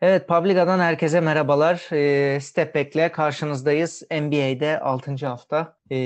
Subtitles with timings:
[0.00, 1.88] Evet, Publica'dan herkese merhabalar.
[1.92, 4.02] E, Step Back'le karşınızdayız.
[4.10, 5.26] NBA'de 6.
[5.26, 5.96] hafta e,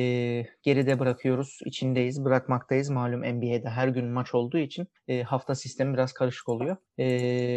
[0.63, 2.91] geride bırakıyoruz, içindeyiz, bırakmaktayız.
[2.91, 6.77] Malum NBA'de her gün maç olduğu için e, hafta sistemi biraz karışık oluyor.
[6.99, 7.07] E,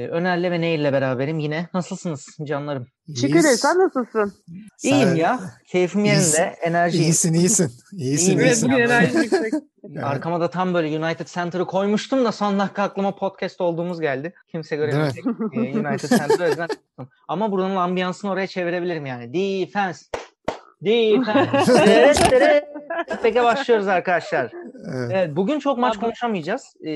[0.07, 1.69] Öner'le ve Nehir'le beraberim yine.
[1.73, 2.87] Nasılsınız canlarım?
[3.09, 3.57] Ederim.
[3.57, 4.33] Sen nasılsın?
[4.83, 5.15] İyiyim Sen...
[5.15, 5.39] ya.
[5.67, 6.19] Keyfim yerinde.
[6.19, 7.05] İyisin, enerjiyim.
[7.05, 7.71] İyisin, iyisin.
[7.93, 8.45] İyisin, İyiyim.
[8.45, 8.71] iyisin.
[8.71, 9.53] Bugün enerji yüksek.
[9.91, 10.03] Evet.
[10.03, 14.33] Arkama da tam böyle United Center'ı koymuştum da son dakika aklıma podcast olduğumuz geldi.
[14.51, 15.25] Kimse göremeyecek.
[15.55, 16.67] United Center'ı.
[17.27, 19.33] Ama buranın ambiyansını oraya çevirebilirim yani.
[19.33, 20.05] Defense.
[20.85, 22.69] Defense.
[23.23, 24.51] Peki başlıyoruz arkadaşlar.
[24.95, 25.11] Evet.
[25.13, 26.75] evet bugün çok maç konuşamayacağız.
[26.85, 26.91] Ee,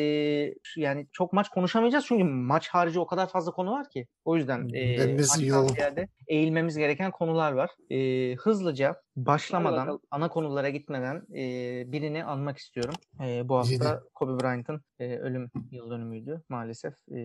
[0.75, 4.07] yani çok maç konuşamayacağız çünkü maç harici o kadar fazla konu var ki.
[4.25, 7.69] O yüzden e, maçtan ziyade eğilmemiz gereken konular var.
[7.89, 11.43] E, hızlıca başlamadan, ana konulara gitmeden e,
[11.91, 12.93] birini anmak istiyorum.
[13.21, 16.93] E, bu hafta Kobe Bryant'ın e, ölüm yıl dönümüydü maalesef.
[17.11, 17.19] E,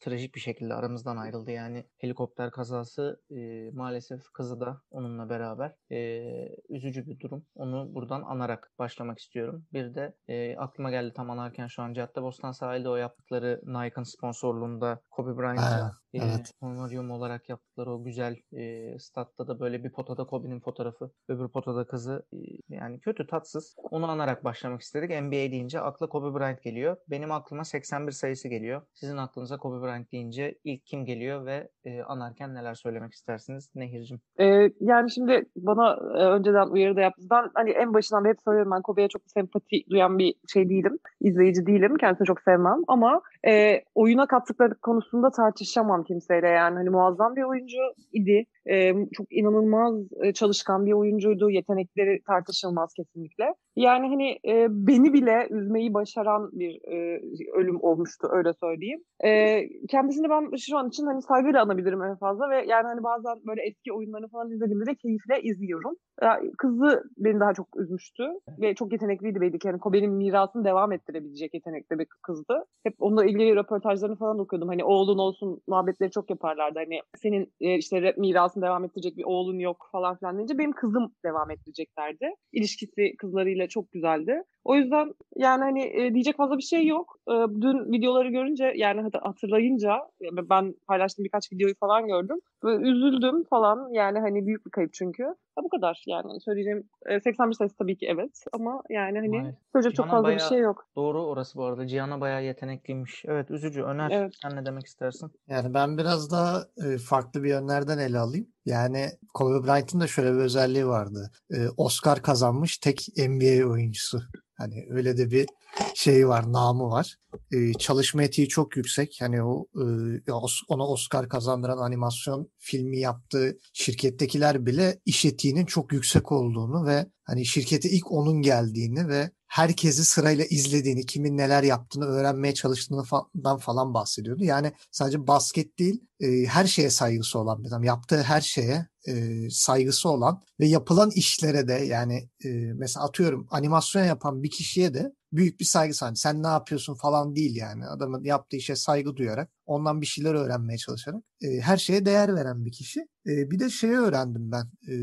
[0.00, 1.50] trajik bir şekilde aramızdan ayrıldı.
[1.50, 5.72] Yani helikopter kazası e, maalesef kızı da onunla beraber.
[5.90, 6.22] E,
[6.68, 7.46] üzücü bir durum.
[7.54, 9.66] Onu buradan anarak başlamak istiyorum.
[9.72, 15.00] Bir de e, aklıma geldi tam anarken şu an Caddebostan sahilde o yaptıkları Nike'ın sponsorluğunda
[15.10, 16.50] Kobe Bryant'a e, evet.
[16.60, 21.86] honoryum olarak yaptıkları o güzel e, statta da böyle bir potada Kobe'nin fotoğrafı öbür potada
[21.86, 22.36] kızı e,
[22.68, 23.76] yani kötü tatsız.
[23.90, 25.10] Onu anarak başlamak istedik.
[25.10, 26.96] NBA deyince akla Kobe Bryant geliyor.
[27.10, 28.82] Benim aklıma 81 sayısı geliyor.
[28.94, 34.20] Sizin aklınıza Kobe Bryant deyince ilk kim geliyor ve e, anarken neler söylemek istersiniz Nehir'cim?
[34.40, 37.30] Ee, yani şimdi bana e, önceden uyarı da yaptınız.
[37.30, 40.98] Ben hani en başından beri hep söylüyorum ben Kobe'ye çok sempati duyan bir şey değilim.
[41.20, 41.96] izleyici değilim.
[41.96, 46.74] Kendisini çok sevmem ama e, oyuna kattıkları konusunda tartışamam kimseyle yani.
[46.74, 47.78] Hani muazzam bir oyuncu
[48.12, 48.46] idi.
[48.70, 51.50] E, çok inanılmaz e, çalışkan bir oyuncuydu.
[51.50, 53.54] Yetenekleri tartışılmaz kesinlikle.
[53.76, 57.20] Yani hani e, beni bile üzmeyi başaran bir e,
[57.54, 59.00] ölüm olmuştu öyle söyleyeyim.
[59.24, 63.38] E, kendisini ben şu an için hani saygıyla anabilirim en fazla ve yani hani bazen
[63.46, 65.96] böyle eski oyunlarını falan izlediğimde de keyifle izliyorum.
[66.22, 68.24] Yani kızı beni daha çok üzmüştü
[68.60, 69.68] ve çok yetenekliydi belli ki.
[69.68, 72.64] Yani Kobe'nin mirasını devam ettirebilecek yetenekli bir kızdı.
[72.82, 74.68] Hep onunla ilgili röportajlarını falan okuyordum.
[74.68, 76.78] Hani oğlun olsun muhabbetleri çok yaparlardı.
[76.78, 78.18] Hani senin e, işte rap
[78.56, 82.30] mirasını devam ettirecek bir oğlun yok falan filan deyince benim kızım devam ettireceklerdi.
[82.52, 84.42] İlişkisi kızlarıyla çok güzeldi.
[84.64, 87.18] O yüzden yani hani e, diyecek fazla bir şey yok.
[87.28, 89.98] E, dün videoları görünce yani hatırlayınca
[90.32, 92.40] ben paylaştığım birkaç videoyu falan gördüm.
[92.62, 93.88] Böyle üzüldüm falan.
[93.92, 95.24] Yani hani büyük bir kayıp çünkü.
[95.24, 96.88] Ha, bu kadar yani söyleyeceğim.
[97.06, 99.54] E, 81 sayısı tabii ki evet ama yani hani Maalesef.
[99.72, 100.86] söyleyecek çok fazla bir şey yok.
[100.96, 101.86] Doğru orası bu arada.
[101.86, 103.24] Cihan'a bayağı yetenekliymiş.
[103.28, 103.82] Evet üzücü.
[103.82, 104.32] Öner evet.
[104.42, 105.30] sen ne demek istersin?
[105.48, 108.46] Yani ben biraz daha e, farklı bir yönlerden ele alayım.
[108.66, 111.30] Yani Kobe Bryant'ın da şöyle bir özelliği vardı.
[111.50, 114.22] E, Oscar kazanmış tek NBA oyuncusu.
[114.58, 115.46] Hani öyle de bir
[115.94, 117.16] şey var, namı var.
[117.52, 119.16] Ee, çalışma etiği çok yüksek.
[119.20, 120.32] Hani o e,
[120.68, 127.46] ona Oscar kazandıran animasyon filmi yaptığı şirkettekiler bile iş etiğinin çok yüksek olduğunu ve hani
[127.46, 134.44] şirkete ilk onun geldiğini ve herkesi sırayla izlediğini, kimin neler yaptığını öğrenmeye çalıştığından falan bahsediyordu.
[134.44, 137.84] Yani sadece basket değil, e, her şeye saygısı olan bir adam.
[137.84, 139.14] Yaptığı her şeye e,
[139.50, 145.12] saygısı olan ve yapılan işlere de yani e, mesela atıyorum animasyon yapan bir kişiye de
[145.32, 146.18] büyük bir saygı sahip.
[146.18, 147.86] Sen ne yapıyorsun falan değil yani.
[147.86, 152.64] Adamın yaptığı işe saygı duyarak, ondan bir şeyler öğrenmeye çalışarak e, her şeye değer veren
[152.64, 153.06] bir kişi.
[153.26, 154.64] E, bir de şeyi öğrendim ben.
[154.88, 154.94] E,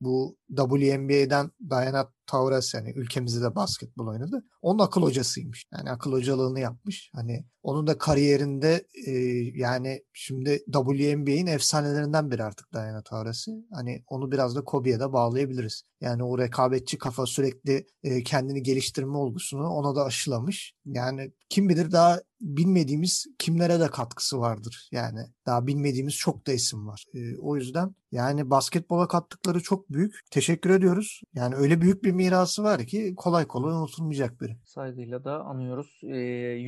[0.00, 4.44] bu WNBA'den Diana Taurasi yani ülkemizde de basketbol oynadı.
[4.62, 5.64] Onun akıl hocasıymış.
[5.72, 7.10] Yani akıl hocalığını yapmış.
[7.14, 9.12] Hani onun da kariyerinde e,
[9.54, 13.50] yani şimdi WNBA'in efsanelerinden biri artık Diana Taurasi.
[13.72, 15.82] Hani onu biraz da Kobe'ye de bağlayabiliriz.
[16.00, 20.73] Yani o rekabetçi kafa sürekli e, kendini geliştirme olgusunu ona da aşılamış.
[20.86, 24.88] Yani kim bilir daha bilmediğimiz kimlere de katkısı vardır.
[24.92, 27.04] Yani daha bilmediğimiz çok da isim var.
[27.14, 30.20] E, o yüzden yani basketbola kattıkları çok büyük.
[30.30, 31.20] Teşekkür ediyoruz.
[31.34, 34.56] Yani öyle büyük bir mirası var ki kolay kolay unutulmayacak biri.
[34.64, 36.00] Saygıyla da anıyoruz.
[36.02, 36.16] Ee,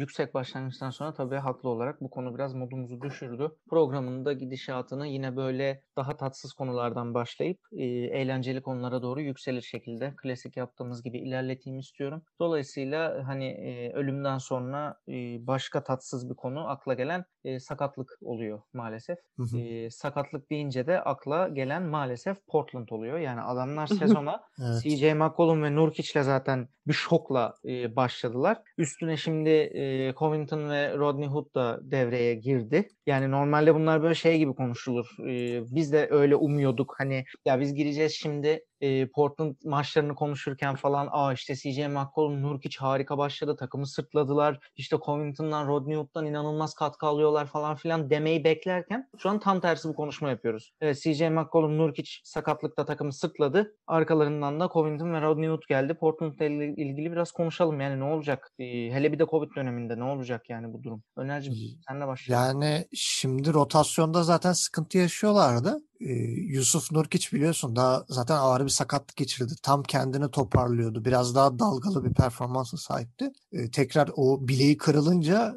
[0.00, 3.50] yüksek başlangıçtan sonra tabii haklı olarak bu konu biraz modumuzu düşürdü.
[3.70, 10.14] Programın da gidişatını yine böyle daha tatsız konulardan başlayıp e, eğlenceli konulara doğru yükselir şekilde
[10.16, 12.22] klasik yaptığımız gibi ilerleteyim istiyorum.
[12.40, 15.12] Dolayısıyla hani e, ölümden sonra e,
[15.46, 19.18] başka tatsız bir konu akla gelen e, sakatlık oluyor maalesef.
[19.36, 19.58] Hı hı.
[19.58, 23.18] E, sakatlık deyince de akla gelen maalesef Portland oluyor.
[23.18, 24.82] Yani adamlar sezona evet.
[24.82, 28.58] CJ McCollum ve Nurkic'le zaten bir şokla e, başladılar.
[28.78, 32.88] Üstüne şimdi e, Covington ve Rodney Hood da devreye girdi.
[33.06, 35.06] Yani normalde bunlar böyle şey gibi konuşulur.
[35.28, 36.94] E, biz de öyle umuyorduk.
[36.98, 42.78] Hani ya biz gireceğiz şimdi e, Portland maçlarını konuşurken falan aa işte CJ McCollum, Nurkic
[42.78, 43.56] harika başladı.
[43.56, 44.58] Takımı sırtladılar.
[44.76, 49.88] İşte Covington'dan, Rodney Hood'dan inanılmaz katkı alıyorlar falan filan demeyi beklerken şu an tam tersi
[49.88, 50.72] bir konuşma yapıyoruz.
[50.80, 53.76] Evet CJ McCollum, Nurkic sakatlıkta takımı sırtladı.
[53.86, 55.94] Arkalarından da Covington ve Rodney Hood geldi.
[55.94, 57.80] Portland'la ilgili biraz konuşalım.
[57.80, 58.52] Yani ne olacak?
[58.58, 61.02] E, hele bir de Covid döneminde ne olacak yani bu durum?
[61.16, 61.52] Önerci
[61.88, 62.62] senle başlayalım.
[62.62, 65.78] Yani şimdi rotasyonda zaten sıkıntı yaşıyorlardı.
[66.00, 69.54] Yusuf Nurkic biliyorsun daha zaten ağır bir sakatlık geçirdi.
[69.62, 71.04] Tam kendini toparlıyordu.
[71.04, 73.32] Biraz daha dalgalı bir performansa sahipti.
[73.72, 75.54] tekrar o bileği kırılınca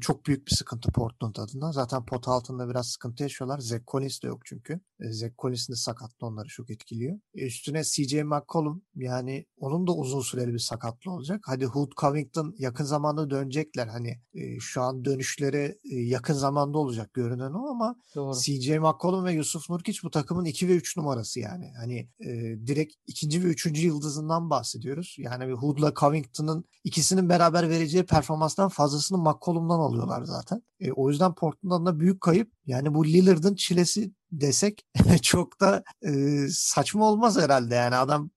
[0.00, 1.72] çok büyük bir sıkıntı Portland adına.
[1.72, 3.58] Zaten pot altında biraz sıkıntı yaşıyorlar.
[3.58, 3.82] Zach
[4.22, 4.80] de yok çünkü.
[5.02, 7.18] E, Zach Collins'in de sakatlığı onları çok etkiliyor.
[7.34, 11.40] üstüne CJ McCollum yani onun da uzun süreli bir sakatlığı olacak.
[11.46, 13.86] Hadi Hood Covington yakın zamanda dönecekler.
[13.86, 14.20] Hani
[14.60, 18.38] şu an dönüşleri yakın zamanda olacak görünen o ama Doğru.
[18.40, 21.72] CJ McCollum ve Yusuf Nur Nurkic bu takımın 2 ve 3 numarası yani.
[21.76, 22.30] Hani e,
[22.66, 25.16] direkt ikinci ve üçüncü yıldızından bahsediyoruz.
[25.18, 30.62] Yani bir Hood'la Covington'ın ikisinin beraber vereceği performanstan fazlasını McCollum'dan alıyorlar zaten.
[30.80, 32.52] E, o yüzden Portland'dan da büyük kayıp.
[32.66, 34.86] Yani bu Lillard'ın çilesi desek
[35.22, 36.10] çok da e,
[36.50, 37.74] saçma olmaz herhalde.
[37.74, 38.30] Yani adam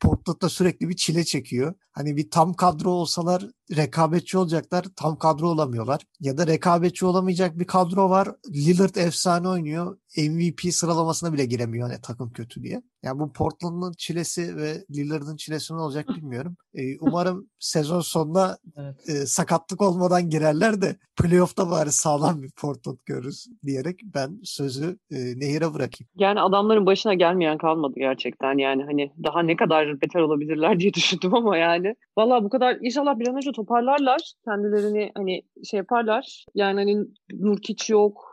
[0.00, 1.74] Portland'da sürekli bir çile çekiyor.
[1.92, 3.46] Hani bir tam kadro olsalar
[3.76, 4.84] rekabetçi olacaklar.
[4.96, 6.00] Tam kadro olamıyorlar.
[6.20, 8.28] Ya da rekabetçi olamayacak bir kadro var.
[8.54, 9.98] Lillard efsane oynuyor.
[10.18, 12.82] MVP sıralamasına bile giremiyor hani takım kötü diye.
[13.02, 16.56] Yani bu Portland'ın çilesi ve Lillard'ın çilesi ne olacak bilmiyorum.
[16.74, 19.08] Ee, umarım sezon sonunda evet.
[19.08, 25.16] e, sakatlık olmadan girerler de playoff'ta bari sağlam bir Portland görürüz diyerek ben sözü e,
[25.16, 26.10] Nehir'e bırakayım.
[26.16, 28.58] Yani adamların başına gelmeyen kalmadı gerçekten.
[28.58, 31.94] Yani hani daha ne kadar beter olabilirler diye düşündüm ama yani.
[32.18, 34.32] Valla bu kadar inşallah bir an önce toparlarlar.
[34.44, 36.44] Kendilerini hani şey yaparlar.
[36.54, 38.32] Yani hani Nurkic yok,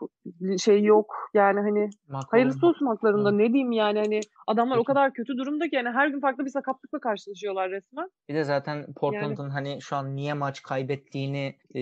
[0.63, 1.15] şey yok.
[1.33, 3.31] Yani hani Makul hayırlısı olsun haklarında.
[3.31, 4.81] Ne diyeyim yani hani adamlar Peki.
[4.81, 8.09] o kadar kötü durumda ki yani her gün farklı bir sakatlıkla karşılaşıyorlar resmen.
[8.29, 9.53] Bir de zaten Portland'ın yani.
[9.53, 11.81] hani şu an niye maç kaybettiğini e,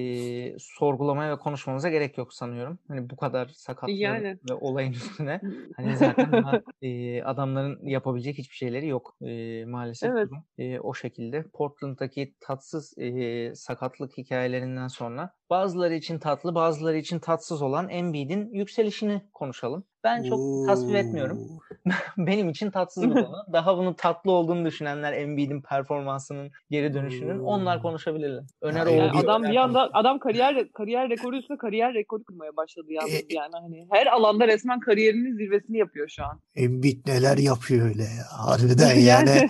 [0.60, 2.80] sorgulamaya ve konuşmamıza gerek yok sanıyorum.
[2.88, 4.38] Hani bu kadar sakatlık yani.
[4.50, 5.42] ve olayın üstüne
[5.78, 10.12] hani zaten daha, e, adamların yapabilecek hiçbir şeyleri yok e, maalesef.
[10.12, 10.30] Evet.
[10.58, 11.44] E, o şekilde
[11.90, 19.22] Portland'daki tatsız e, sakatlık hikayelerinden sonra bazıları için tatlı, bazıları için tatsız olan Embiid'in yükselişini
[19.34, 19.84] konuşalım.
[20.04, 20.66] Ben çok Oo.
[20.66, 21.40] tasvip etmiyorum.
[22.18, 23.36] Benim için tatsız bir konu.
[23.54, 28.44] Daha bunun tatlı olduğunu düşünenler Embiid'in performansının geri dönüşünün onlar konuşabilirler.
[28.62, 32.88] Öner yani yani adam bir anda adam kariyer kariyer rekoru üstüne kariyer rekoru kırmaya başladı
[32.90, 36.40] yalnız e, yani hani her alanda resmen kariyerinin zirvesini yapıyor şu an.
[36.56, 38.26] Embiid neler yapıyor öyle ya.
[38.48, 39.50] Harbiden yani.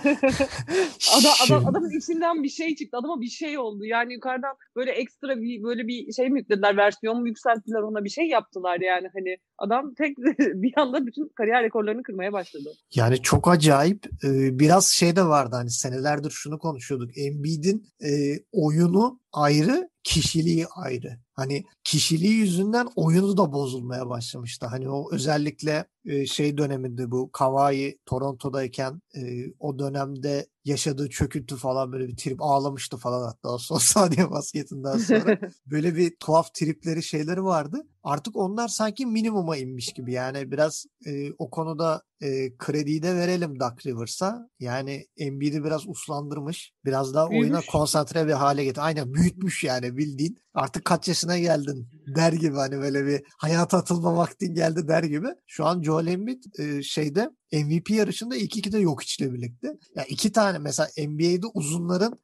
[1.18, 2.96] adam, adam, adamın içinden bir şey çıktı.
[2.96, 3.84] Adama bir şey oldu.
[3.84, 8.10] Yani yukarıdan böyle ekstra bir böyle bir şey mi yüklediler versiyon mu yükselttiler ona bir
[8.10, 12.68] şey yaptılar yani hani adam tek bir anda bütün kariyer rekorlarını kırmaya başladı.
[12.94, 14.06] Yani çok acayip.
[14.52, 17.18] Biraz şey de vardı hani senelerdir şunu konuşuyorduk.
[17.18, 17.86] Embiid'in
[18.52, 21.18] oyunu ayrı, kişiliği ayrı.
[21.32, 24.66] Hani kişiliği yüzünden oyunu da bozulmaya başlamıştı.
[24.66, 25.84] Hani o özellikle
[26.26, 29.00] şey döneminde bu Kawhi Toronto'dayken
[29.58, 34.98] o dönemde yaşadığı çöküntü falan böyle bir trip ağlamıştı falan hatta o son saniye basketinden
[34.98, 35.38] sonra.
[35.66, 37.86] böyle bir tuhaf tripleri şeyleri vardı.
[38.02, 43.60] Artık onlar sanki minimuma inmiş gibi yani biraz e, o konuda e, krediyi de verelim
[43.60, 44.48] Duck Rivers'a.
[44.60, 46.72] Yani Embiid'i biraz uslandırmış.
[46.84, 47.46] Biraz daha büyümüş.
[47.46, 48.80] oyuna konsantre bir hale getir.
[48.84, 50.38] Aynen büyütmüş yani bildiğin.
[50.54, 55.28] Artık kaç yaşına geldin der gibi hani böyle bir hayata atılma vaktin geldi der gibi.
[55.46, 59.68] Şu an Joel Embiid e, şeyde MVP yarışında ilk iki de yok içle birlikte.
[59.96, 62.20] Yani iki tane mesela NBA'de uzunların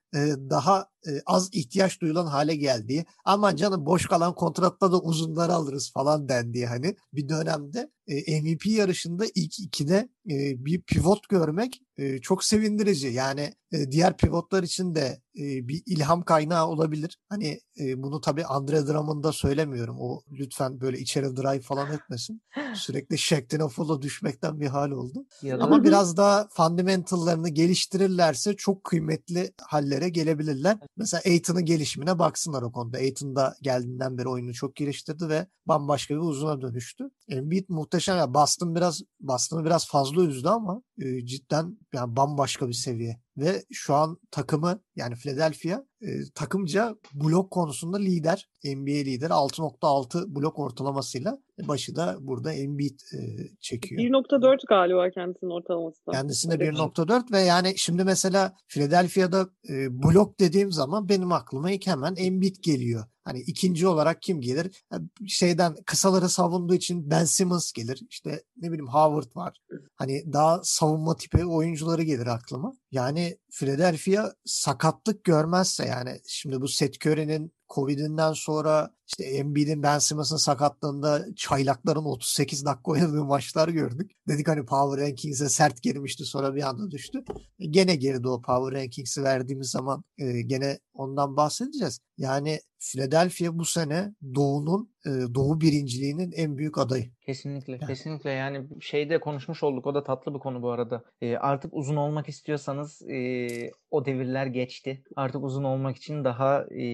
[0.51, 5.93] daha e, az ihtiyaç duyulan hale geldiği aman canım boş kalan kontratta da uzunları alırız
[5.93, 12.19] falan dendiği hani bir dönemde e, MVP yarışında ilk ikide e, bir pivot görmek e,
[12.19, 13.09] çok sevindirici.
[13.09, 17.19] Yani e, diğer pivotlar için de e, bir ilham kaynağı olabilir.
[17.29, 19.97] Hani e, bunu tabii Andre Drummond'a da söylemiyorum.
[20.01, 22.43] O lütfen böyle içeri drive falan etmesin.
[22.75, 25.27] Sürekli Shaqtin Full'a düşmekten bir hal oldu.
[25.43, 30.79] Ya Ama biraz daha fundamentallarını geliştirirlerse çok kıymetli hallere gelebilirler.
[30.97, 32.97] Mesela Aiton'un gelişimine baksınlar o konuda.
[32.97, 37.05] Aiton da geldiğinden beri oyunu çok geliştirdi ve bambaşka bir uzuna dönüştü.
[37.29, 38.17] Embiid muhteşem.
[38.17, 43.26] Ya Boston biraz Boston'ı biraz fazla üzdü ama e, cidden yani bambaşka bir seviye.
[43.37, 48.49] Ve şu an takımı yani Philadelphia e, takımca blok konusunda lider.
[48.65, 51.39] NBA lider 6.6 blok ortalamasıyla
[51.69, 53.19] başı da burada Embiid e,
[53.61, 54.03] çekiyor.
[54.03, 56.01] 1.4 galiba kendisinin ortalaması.
[56.13, 62.15] Kendisinde 1.4 ve yani şimdi mesela Philadelphia'da e, blok dediğim zaman benim aklıma ilk hemen
[62.17, 63.05] Embiid geliyor.
[63.27, 64.85] Hani ikinci olarak kim gelir?
[65.27, 68.03] Şeyden kısaları savunduğu için Ben Simmons gelir.
[68.11, 69.59] İşte ne bileyim Howard var.
[69.95, 72.73] Hani daha savunma tipi oyuncuları gelir aklıma.
[72.91, 80.37] Yani Philadelphia sakatlık görmezse yani şimdi bu Seth Curry'nin Covid'inden sonra işte Embiid'in Ben Simmons'ın
[80.37, 84.11] sakatlığında çaylakların 38 dakika oynadığı maçlar gördük.
[84.29, 87.25] Dedik hani Power Rankings'e sert girmişti sonra bir anda düştü.
[87.59, 91.99] E, gene geride o Power Rankings'i verdiğimiz zaman e, gene ondan bahsedeceğiz.
[92.19, 97.11] Yani Philadelphia bu sene Doğu'nun e, Doğu birinciliğinin en büyük adayı.
[97.27, 97.87] Kesinlikle, yani.
[97.87, 98.31] kesinlikle.
[98.31, 99.87] Yani şeyde konuşmuş olduk.
[99.87, 101.05] O da tatlı bir konu bu arada.
[101.21, 105.03] E, artık uzun olmak istiyorsanız e, o devirler geçti.
[105.17, 106.85] Artık uzun olmak için daha e,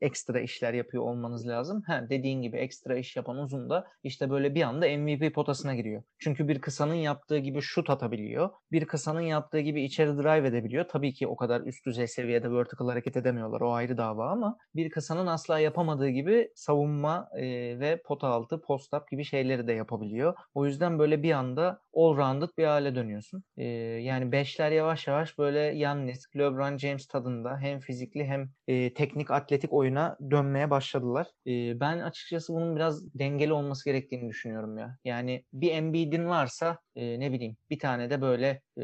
[0.00, 1.82] ekstra işler yapıyor olmanız lazım.
[1.86, 6.02] Ha, dediğin gibi ekstra iş yapan uzun da işte böyle bir anda MVP potasına giriyor.
[6.18, 8.50] Çünkü bir kısanın yaptığı gibi şut atabiliyor.
[8.72, 10.84] Bir kısanın yaptığı gibi içeri drive edebiliyor.
[10.88, 13.60] Tabii ki o kadar üst düzey seviyede vertical hareket edemiyorlar.
[13.60, 17.44] O ayrı dava ama bir kısanın asla yapamadığı gibi savunma e,
[17.80, 20.34] ve pota altı, post up gibi şeyleri de yapabiliyor.
[20.54, 23.44] O yüzden böyle bir anda all rounded bir hale dönüyorsun.
[23.56, 23.64] E,
[24.02, 29.72] yani beşler yavaş yavaş böyle Yannis, LeBron James tadında hem fizikli hem e, teknik atletik
[29.72, 31.26] oyuna dönmeye başladılar.
[31.46, 34.98] E, ben açıkçası bunun biraz dengeli olması gerektiğini düşünüyorum ya.
[35.04, 38.82] Yani bir Embiid'in varsa e, ne bileyim bir tane de böyle e,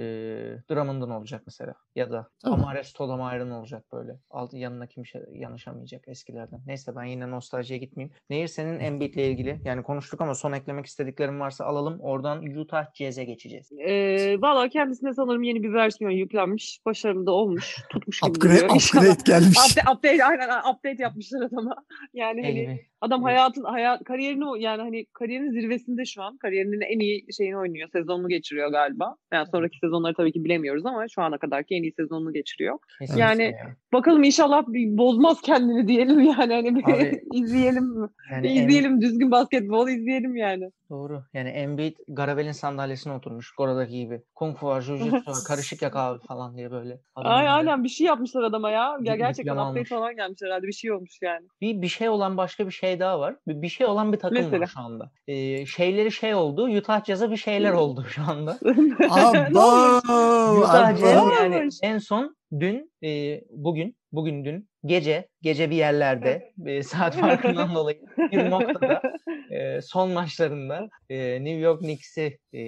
[0.71, 1.75] Drummond'un olacak mesela.
[1.95, 2.61] Ya da tamam.
[2.61, 4.19] Amare Stoudemire'ın olacak böyle.
[4.31, 6.61] Alt, yanına kimse yanaşamayacak eskilerden.
[6.67, 8.15] Neyse ben yine nostaljiye gitmeyeyim.
[8.31, 12.01] Nehir senin Embiid'le ilgili yani konuştuk ama son eklemek istediklerim varsa alalım.
[12.01, 13.73] Oradan Utah Jazz'e geçeceğiz.
[13.73, 16.81] Ee, Valla kendisine sanırım yeni bir versiyon yüklenmiş.
[16.87, 17.77] Başarılı da olmuş.
[17.91, 18.77] Tutmuş gibi upgrade, duruyor.
[18.77, 19.59] Upgrade gelmiş.
[19.71, 21.77] update, update, aynen update yapmışlar adama.
[22.15, 26.37] Yani hani adam hayatın hayat kariyerini yani hani kariyerinin zirvesinde şu an.
[26.37, 27.89] Kariyerinin en iyi şeyini oynuyor.
[27.93, 29.17] Sezonunu geçiriyor galiba.
[29.33, 32.79] Yani sonraki sezonları tabii ki bilemiyoruz ama şu ana kadarki en iyi sezonunu geçiriyor.
[32.99, 33.77] Kesinlikle yani ya.
[33.93, 38.09] bakalım inşallah bir bozmaz kendini diyelim yani hani bir Abi, izleyelim mi?
[38.33, 39.01] Yani bir izleyelim en...
[39.01, 40.71] düzgün basketbol izleyelim yani.
[40.93, 41.25] Doğru.
[41.35, 43.55] Yani Embiid Garavel'in sandalyesine oturmuş.
[43.55, 44.23] Goradaki gibi.
[44.35, 47.01] Kung Fu var, Jiu-Jitsu var, karışık yaka falan diye böyle.
[47.15, 48.97] Ay, aynen bir şey yapmışlar adama ya.
[49.03, 50.67] ya gerçekten update falan gelmiş herhalde.
[50.67, 51.47] Bir şey olmuş yani.
[51.61, 53.37] Bir, bir şey olan başka bir şey daha var.
[53.47, 54.61] Bir, bir şey olan bir takım Mesela.
[54.61, 55.11] var şu anda.
[55.27, 56.69] Ee, şeyleri şey oldu.
[56.69, 58.59] Utah Jazz'a bir şeyler oldu şu anda.
[59.11, 59.99] Abba!
[60.59, 66.83] Utah Jazz yani en son dün, e, bugün, bugün dün gece gece bir yerlerde e,
[66.93, 68.01] saat farkından dolayı
[68.33, 69.03] bir noktada
[69.51, 72.63] e, son maçlarında e, New York Knicks'i e,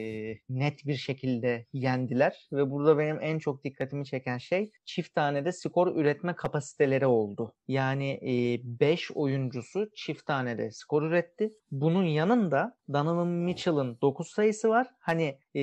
[0.49, 5.97] net bir şekilde yendiler ve burada benim en çok dikkatimi çeken şey çift tanede skor
[5.97, 7.55] üretme kapasiteleri oldu.
[7.69, 8.21] Yani
[8.65, 11.53] 5 e, oyuncusu çift tanede skor üretti.
[11.71, 14.87] Bunun yanında Donovan Mitchell'ın 9 sayısı var.
[15.01, 15.61] Hani e,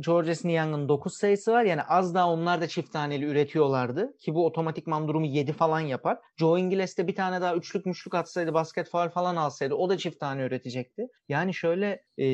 [0.00, 1.64] Georges Niang'ın 9 sayısı var.
[1.64, 6.18] Yani az daha onlar da çift taneli üretiyorlardı ki bu otomatikman durumu 7 falan yapar.
[6.36, 9.98] Joe Ingles de bir tane daha üçlük müşlük atsaydı basket faal falan alsaydı o da
[9.98, 11.06] çift tane üretecekti.
[11.28, 12.24] Yani şöyle e,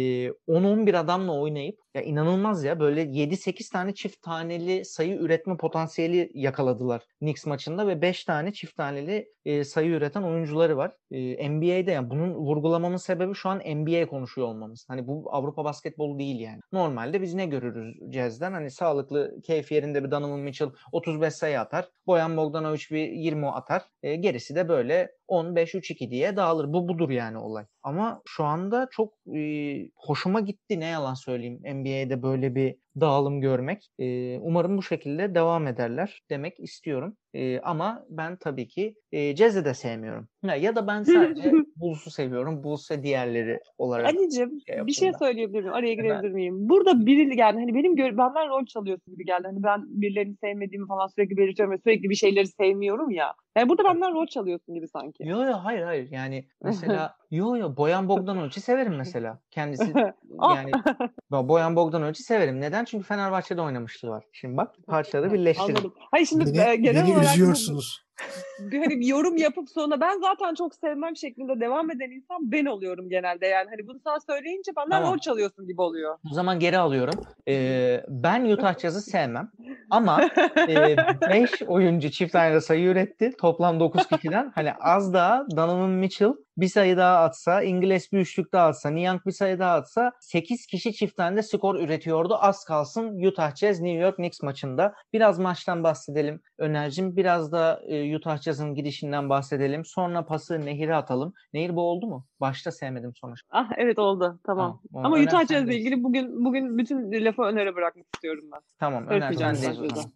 [0.49, 7.03] 10-11 adamla oynayıp ya inanılmaz ya böyle 7-8 tane çift taneli sayı üretme potansiyeli yakaladılar
[7.19, 10.93] Knicks maçında ve 5 tane çift taneli e, sayı üreten oyuncuları var.
[11.11, 14.85] E, NBA'de yani bunun vurgulamamın sebebi şu an NBA konuşuyor olmamız.
[14.89, 16.61] Hani bu Avrupa basketbolu değil yani.
[16.73, 18.53] Normalde biz ne görürüz Jazz'den?
[18.53, 21.89] Hani sağlıklı, keyif yerinde bir Donovan Mitchell 35 sayı atar.
[22.07, 23.83] Boyan Bogdanovic bir 20 atar.
[24.03, 26.73] E, gerisi de böyle 10-5-3-2 diye dağılır.
[26.73, 27.65] Bu budur yani olay.
[27.83, 29.41] Ama şu anda çok e,
[29.97, 33.91] hoşuma gitti ne yalan söyleyeyim NBA'de böyle bir dağılım görmek.
[33.99, 37.17] E, umarım bu şekilde devam ederler demek istiyorum.
[37.37, 40.29] E, ama ben tabii ki e, Cez'i de sevmiyorum.
[40.43, 42.65] Ya, ya da ben sadece Bulls'u seviyorum.
[42.65, 44.15] Bulls ve diğerleri olarak.
[44.15, 45.75] Ali'cim şey bir şey söyleyebilir miyim?
[45.75, 46.69] Araya girebilir miyim?
[46.69, 49.43] Burada biri yani hani benim gör, benden rol çalıyorsun gibi geldi.
[49.45, 53.35] Hani ben birilerini sevmediğimi falan sürekli belirtiyorum ve sürekli bir şeyleri sevmiyorum ya.
[53.57, 55.29] Yani burada benden rol çalıyorsun gibi sanki.
[55.29, 56.11] Yo yo hayır hayır.
[56.11, 59.41] Yani mesela yo yo Boyan Bogdanovic'i severim mesela.
[59.51, 59.93] Kendisi
[60.55, 60.71] yani
[61.31, 62.61] Boyan Bogdanovic'i severim.
[62.61, 62.85] Neden?
[62.85, 64.25] Çünkü Fenerbahçe'de oynamışlığı var.
[64.33, 65.77] Şimdi bak parçaları birleştirdim.
[65.77, 65.95] Anladım.
[66.11, 68.06] Hayır şimdi beni, e, genel beni olarak üzüyorsunuz.
[68.59, 73.09] Hani bir yorum yapıp sonra ben zaten çok sevmem şeklinde devam eden insan ben oluyorum
[73.09, 73.47] genelde.
[73.47, 75.15] Yani hani bunu sana söyleyince benden tamam.
[75.15, 76.19] rol çalıyorsun gibi oluyor.
[76.31, 77.15] O zaman geri alıyorum.
[77.49, 79.51] Ee, ben Utah Jazz'ı sevmem.
[79.91, 80.29] Ama
[81.31, 83.33] 5 e, oyuncu çift aynada sayı üretti.
[83.39, 84.53] Toplam 9 kişiden.
[84.55, 89.27] Hani az daha Donovan Mitchell bir sayı daha atsa, İngiliz bir üçlük daha atsa, Niang
[89.27, 92.37] bir sayı daha atsa 8 kişi çift tane skor üretiyordu.
[92.41, 94.95] Az kalsın Utah Jazz New York Knicks maçında.
[95.13, 97.17] Biraz maçtan bahsedelim Önercim.
[97.17, 99.85] Biraz da e, Utah Jazz'ın gidişinden bahsedelim.
[99.85, 101.33] Sonra pası Nehir'e atalım.
[101.53, 102.27] Nehir bu oldu mu?
[102.41, 103.41] Başta sevmedim sonuç.
[103.51, 104.39] Ah evet oldu.
[104.45, 104.81] Tamam.
[104.93, 108.61] tamam Ama Utah Jazz'la ilgili bugün bugün bütün lafı Öner'e bırakmak istiyorum ben.
[108.79, 109.07] Tamam.
[109.07, 110.07] Öner sendeyiz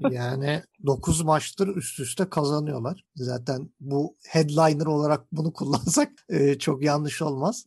[0.10, 3.04] yani 9 maçtır üst üste kazanıyorlar.
[3.14, 7.66] Zaten bu headliner olarak bunu kullansak e, çok yanlış olmaz.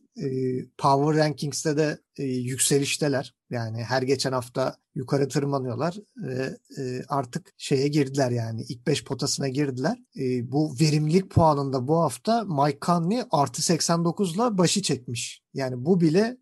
[0.78, 3.34] Power Rankings'te de e, yükselişteler.
[3.50, 6.56] Yani her geçen hafta yukarı tırmanıyorlar ve
[7.08, 9.98] artık şeye girdiler yani ilk 5 potasına girdiler.
[10.42, 15.42] Bu verimlilik puanında bu hafta Mike Conley artı 89'la başı çekmiş.
[15.54, 16.36] Yani bu bile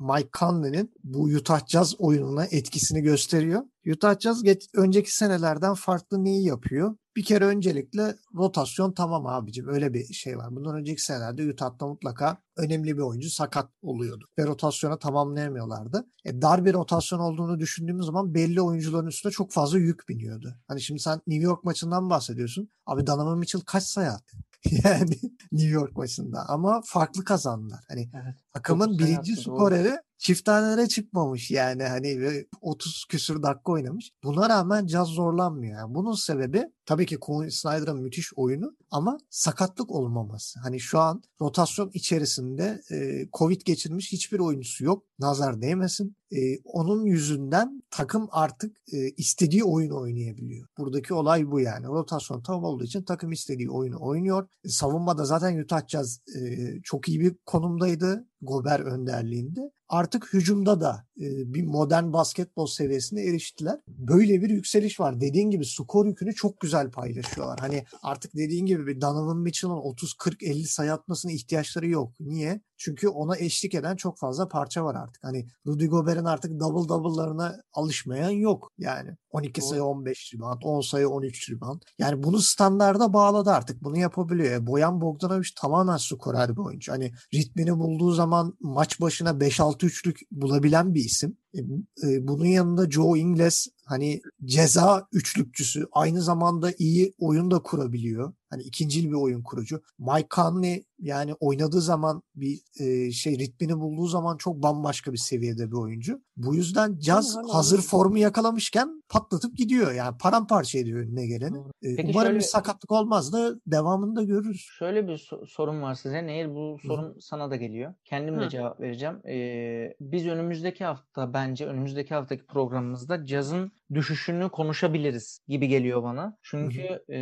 [0.00, 3.62] Mike Conley'nin bu Utah Jazz oyununa etkisini gösteriyor.
[3.86, 6.96] Utah Jazz geç, önceki senelerden farklı neyi yapıyor?
[7.16, 10.56] Bir kere öncelikle rotasyon tamam abicim öyle bir şey var.
[10.56, 14.24] Bundan önceki senelerde Utah'ta mutlaka önemli bir oyuncu sakat oluyordu.
[14.38, 16.06] Ve rotasyona tamamlayamıyorlardı.
[16.24, 20.56] E, dar bir rotasyon olduğunu düşündüğümüz zaman belli oyuncuların üstüne çok fazla yük biniyordu.
[20.68, 22.68] Hani şimdi sen New York maçından bahsediyorsun.
[22.86, 24.36] Abi Donovan Mitchell kaç sayı attı?
[24.84, 25.18] yani
[25.52, 27.80] New York maçında ama farklı kazandılar.
[27.88, 34.10] Hani evet, takımın birinci skoreri çift tanelere çıkmamış yani hani 30 küsür dakika oynamış.
[34.22, 35.78] Buna rağmen Jazz zorlanmıyor.
[35.78, 40.60] Yani bunun sebebi tabii ki Quinn Snyder'ın müthiş oyunu ama sakatlık olmaması.
[40.60, 45.04] Hani şu an rotasyon içerisinde e, Covid geçirmiş hiçbir oyuncusu yok.
[45.18, 46.16] Nazar değmesin.
[46.32, 50.68] E, onun yüzünden takım artık e, istediği oyunu oynayabiliyor.
[50.78, 51.86] Buradaki olay bu yani.
[51.86, 54.48] Rotasyon tam olduğu için takım istediği oyunu oynuyor.
[54.64, 56.40] E, savunmada zaten Utah Jazz e,
[56.82, 58.28] çok iyi bir konumdaydı.
[58.46, 63.80] Gober önderliğinde artık hücumda da e, bir modern basketbol seviyesine eriştiler.
[63.88, 65.20] Böyle bir yükseliş var.
[65.20, 67.58] Dediğin gibi skor yükünü çok güzel paylaşıyorlar.
[67.60, 72.12] Hani artık dediğin gibi bir Donovan Mitchell'ın 30 40 50 sayı atmasına ihtiyaçları yok.
[72.20, 72.60] Niye?
[72.76, 75.24] Çünkü ona eşlik eden çok fazla parça var artık.
[75.24, 78.72] Hani Rudy Gobert'in artık double double'larına alışmayan yok.
[78.78, 79.68] Yani 12 Doğru.
[79.68, 81.80] sayı 15 rebound, 10 sayı 13 rebound.
[81.98, 83.84] Yani bunu standarda bağladı artık.
[83.84, 84.52] Bunu yapabiliyor.
[84.52, 86.92] E, Boyan Bogdanovic tamamen skorer bir oyuncu.
[86.92, 91.36] Hani ritmini bulduğu zaman maç başına 5-6 üçlük bulabilen bir isim.
[91.54, 91.60] E,
[92.08, 98.32] e, bunun yanında Joe Ingles hani ceza üçlükçüsü aynı zamanda iyi oyun da kurabiliyor.
[98.50, 99.82] Hani ikincil bir oyun kurucu.
[99.98, 105.66] Mike Conley yani oynadığı zaman bir e, şey ritmini bulduğu zaman çok bambaşka bir seviyede
[105.66, 106.20] bir oyuncu.
[106.36, 109.92] Bu yüzden Jazz hazır formu yakalamışken patlatıp gidiyor.
[109.92, 111.58] Yani paramparça ediyor önüne geleni.
[111.58, 114.66] E, Peki umarım şöyle, bir sakatlık olmaz da devamında görürüz.
[114.78, 116.26] Şöyle bir so- sorun var size.
[116.26, 117.16] Nehir bu sorun Hı.
[117.20, 117.94] sana da geliyor.
[118.04, 118.48] Kendim de Hı.
[118.48, 119.26] cevap vereceğim.
[119.28, 126.36] Ee, biz önümüzdeki hafta bence önümüzdeki haftaki programımızda Jazz'ın düşüşünü konuşabiliriz gibi geliyor bana.
[126.42, 127.18] Çünkü e,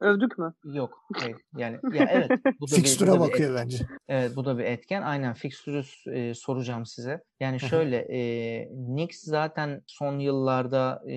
[0.00, 0.54] övdük mü?
[0.64, 1.06] Yok.
[1.14, 1.36] Hayır.
[1.56, 2.30] Yani ya evet.
[2.60, 2.66] Bu
[3.06, 3.76] da bu bakıyor bence.
[4.08, 5.02] Evet bu da bir etken.
[5.02, 7.22] Aynen fikstürü e, soracağım size.
[7.40, 11.16] Yani şöyle e, Knicks zaten son yıllarda e,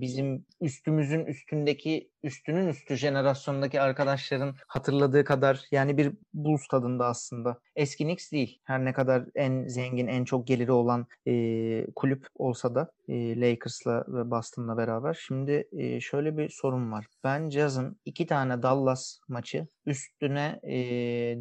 [0.00, 7.58] bizim üstümüzün üstündeki üstünün üstü jenerasyondaki arkadaşların hatırladığı kadar yani bir Bulls tadında aslında.
[7.76, 8.60] Eski Knicks değil.
[8.64, 14.01] Her ne kadar en zengin, en çok geliri olan e, kulüp olsa da e, Lakers'la
[14.08, 15.18] ve Boston'la beraber.
[15.26, 17.06] Şimdi e, şöyle bir sorun var.
[17.24, 20.76] Ben Jazz'ın iki tane Dallas maçı üstüne e,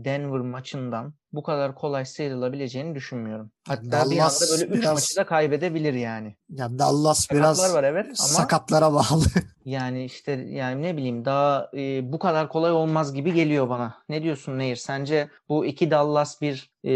[0.05, 3.51] Denver maçından bu kadar kolay sıyrılabileceğini düşünmüyorum.
[3.67, 4.93] Hatta Dallas bir anda böyle 3 biraz...
[4.93, 6.35] maçı da kaybedebilir yani.
[6.49, 9.25] Ya Dallas Sakatlar biraz var evet ama sakatlara bağlı.
[9.65, 13.93] yani işte yani ne bileyim daha e, bu kadar kolay olmaz gibi geliyor bana.
[14.09, 14.75] Ne diyorsun Nehir?
[14.75, 16.91] Sence bu iki Dallas bir e,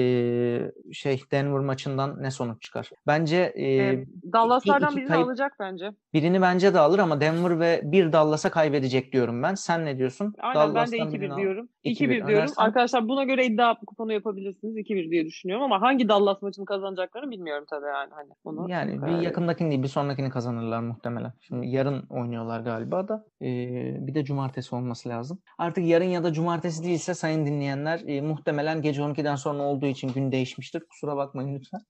[0.93, 2.89] şey Denver maçından ne sonuç çıkar?
[3.07, 5.91] Bence e, e, Dallas'lardan iki, iki birini kayıp, alacak bence.
[6.13, 9.55] Birini bence de alır ama Denver ve bir Dallas'a kaybedecek diyorum ben.
[9.55, 10.33] Sen ne diyorsun?
[10.39, 11.69] Aynen Dallas'tan ben de 2-1 diyorum.
[11.85, 12.51] 2-1 diyorum.
[12.57, 14.77] Arkadaşlar buna göre iddia kuponu yapabilirsiniz.
[14.77, 18.09] 2-1 diye düşünüyorum ama hangi Dallas maçını kazanacaklarını bilmiyorum tabii yani.
[18.11, 21.33] Hani onu, yani bir yakındakini değil bir sonrakini kazanırlar muhtemelen.
[21.41, 23.25] Şimdi yarın oynuyorlar galiba da.
[23.41, 25.39] Ee, bir de cumartesi olması lazım.
[25.57, 30.13] Artık yarın ya da cumartesi değilse sayın dinleyenler e, muhtemelen gece 12'den sonra olduğu için
[30.13, 30.83] gün değişmiştir.
[30.89, 31.81] Kusura bakmayın lütfen.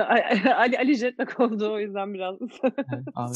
[0.56, 2.34] Ali, Ali jetlag oldu o yüzden biraz.
[3.14, 3.32] abi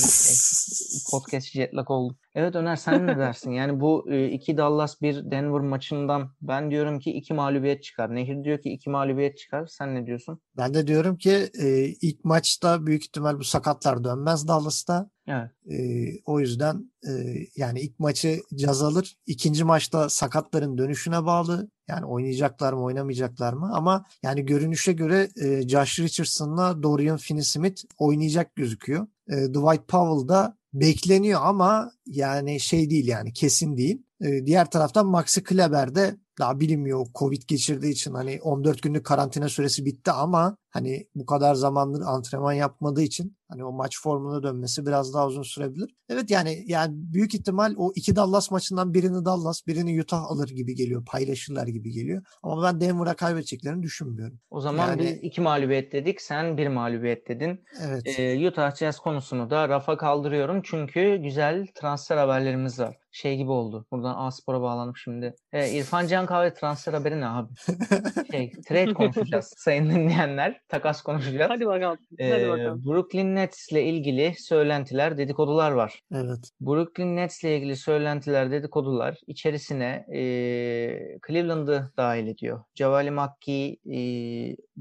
[1.10, 2.16] podcast jetlag oldu.
[2.34, 3.50] Evet Öner sen ne dersin?
[3.50, 8.14] Yani bu e, iki Dallas bir Denver maçından ben diyorum ki iki mağlubiyet çıkar.
[8.14, 9.66] Nehir diyor ki iki mağlubiyet çıkar.
[9.66, 10.40] Sen ne diyorsun?
[10.56, 15.10] Ben de diyorum ki e, ilk maçta büyük ihtimal bu sakatlar dönmez Dallas'ta.
[15.30, 15.50] Evet.
[15.70, 15.78] E,
[16.26, 17.12] o yüzden e,
[17.56, 19.16] yani ilk maçı caz alır.
[19.26, 21.70] İkinci maçta sakatların dönüşüne bağlı.
[21.88, 23.70] Yani oynayacaklar mı oynamayacaklar mı?
[23.72, 29.06] Ama yani görünüşe göre e, Josh Richardson'la Dorian Finney-Smith oynayacak gözüküyor.
[29.28, 34.02] E, Dwight Powell da bekleniyor ama yani şey değil yani kesin değil.
[34.20, 37.06] E, diğer taraftan Maxi Kleber de daha bilinmiyor.
[37.14, 42.52] Covid geçirdiği için hani 14 günlük karantina süresi bitti ama hani bu kadar zamandır antrenman
[42.52, 45.94] yapmadığı için hani o maç formuna dönmesi biraz daha uzun sürebilir.
[46.08, 50.74] Evet yani yani büyük ihtimal o iki Dallas maçından birini Dallas, birini Utah alır gibi
[50.74, 51.04] geliyor.
[51.04, 52.22] Paylaşırlar gibi geliyor.
[52.42, 54.38] Ama ben Denver'a kaybedeceklerini düşünmüyorum.
[54.50, 56.20] O zaman yani, biz iki mağlubiyet dedik.
[56.20, 57.64] Sen bir mağlubiyet dedin.
[57.80, 58.18] Evet.
[58.18, 60.60] Ee, Utah Jazz konusunu da rafa kaldırıyorum.
[60.64, 63.86] Çünkü güzel transfer haberlerimiz var şey gibi oldu.
[63.90, 65.34] Buradan A-Spor'a bağlanıp şimdi.
[65.52, 67.52] E, İrfan Can Kahve transfer haberi ne abi?
[68.30, 70.59] şey, trade konuşacağız sayın dinleyenler.
[70.68, 71.50] Takas konuşacağız.
[71.50, 71.98] Hadi bakalım.
[72.18, 72.84] Ee, Hadi bakalım.
[72.84, 76.02] Brooklyn Nets ile ilgili söylentiler, dedikodular var.
[76.14, 76.50] Evet.
[76.60, 80.20] Brooklyn Nets ile ilgili söylentiler, dedikodular içerisine e,
[81.26, 82.60] Cleveland'ı dahil ediyor.
[82.74, 84.00] Javali McGee e,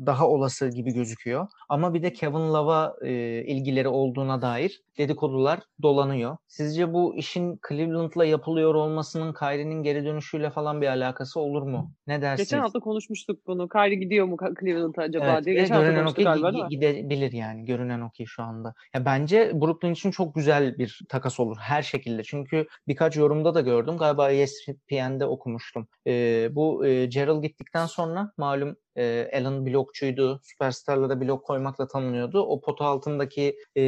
[0.05, 1.47] daha olası gibi gözüküyor.
[1.69, 3.11] Ama bir de Kevin Love'a e,
[3.45, 6.37] ilgileri olduğuna dair dedikodular dolanıyor.
[6.47, 11.91] Sizce bu işin Cleveland'la yapılıyor olmasının Kyrie'nin geri dönüşüyle falan bir alakası olur mu?
[12.07, 12.49] Ne dersiniz?
[12.49, 13.69] Geçen hafta konuşmuştuk bunu.
[13.69, 15.55] Kyrie gidiyor mu Cleveland'a acaba Evet, diye.
[15.69, 17.65] Görünen o ki galiba gidebilir yani.
[17.65, 18.73] Görünen o ki şu anda.
[18.95, 22.23] Ya bence Brooklyn için çok güzel bir takas olur her şekilde.
[22.23, 23.97] Çünkü birkaç yorumda da gördüm.
[23.97, 25.87] Galiba ESPN'de okumuştum.
[26.07, 30.39] Ee, bu e, Gerald gittikten sonra malum e, Allen blokçuydu.
[30.43, 32.41] Süperstarlara blok koymakla tanınıyordu.
[32.41, 33.83] O pota altındaki e,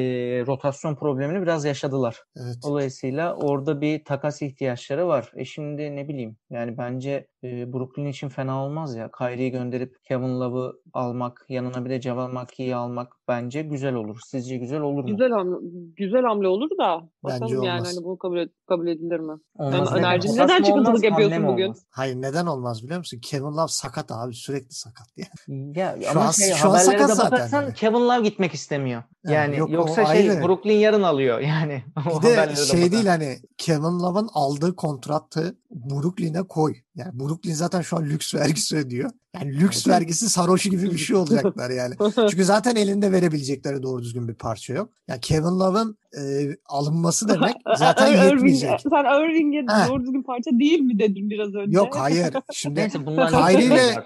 [0.48, 2.24] rotasyon problemini biraz yaşadılar.
[2.38, 2.56] Evet.
[2.64, 5.32] Dolayısıyla orada bir takas ihtiyaçları var.
[5.36, 9.10] E şimdi ne bileyim yani bence e, Brooklyn için fena olmaz ya.
[9.18, 14.20] Kyrie'yi gönderip Kevin Love'ı almak, yanına bir de Javal McGee'yi almak bence güzel olur.
[14.26, 15.08] Sizce güzel olur mu?
[15.10, 15.56] Güzel hamle,
[15.98, 17.96] güzel hamle olur da Bence bakalım yani olmaz.
[17.96, 19.34] hani bu kabul, ed- kabul edilir mi?
[19.56, 19.90] Olmaz.
[19.90, 21.64] Takas neden çıkıntılık yapıyorsun bugün?
[21.64, 21.86] olmaz?
[21.90, 23.20] Hayır neden olmaz biliyor musun?
[23.22, 25.28] Kevin Love sakat abi sürekli sakat diye.
[25.76, 27.74] Ya Şu ama an- şey, şu an sakat de zaten bakarsan.
[27.74, 29.04] Kevin Love gitmek istemiyor.
[29.24, 30.44] Yani Yani yok, yoksa şey ayrı.
[30.44, 31.84] Brooklyn yarın alıyor yani.
[32.22, 32.92] Bir de şey bakar.
[32.92, 35.56] değil hani Kevin Love'ın aldığı kontratı
[35.90, 36.76] Brooklyn'e koy.
[36.96, 39.12] Yani Brooklyn zaten şu an lüks vergisi ödüyor.
[39.36, 39.88] Yani lüks Evet.
[39.88, 41.96] vergisi sarhoşu gibi bir şey olacaklar yani.
[42.16, 44.90] Çünkü zaten elinde verebilecekleri doğru düzgün bir parça yok.
[45.08, 46.22] Ya Kevin Love'ın e,
[46.66, 48.80] alınması demek zaten Irving- yetmeyecek.
[48.90, 51.78] sen Irving'e doğru düzgün parça değil mi dedin biraz önce?
[51.78, 52.34] Yok hayır.
[52.54, 54.04] Şimdi Kyrie ile.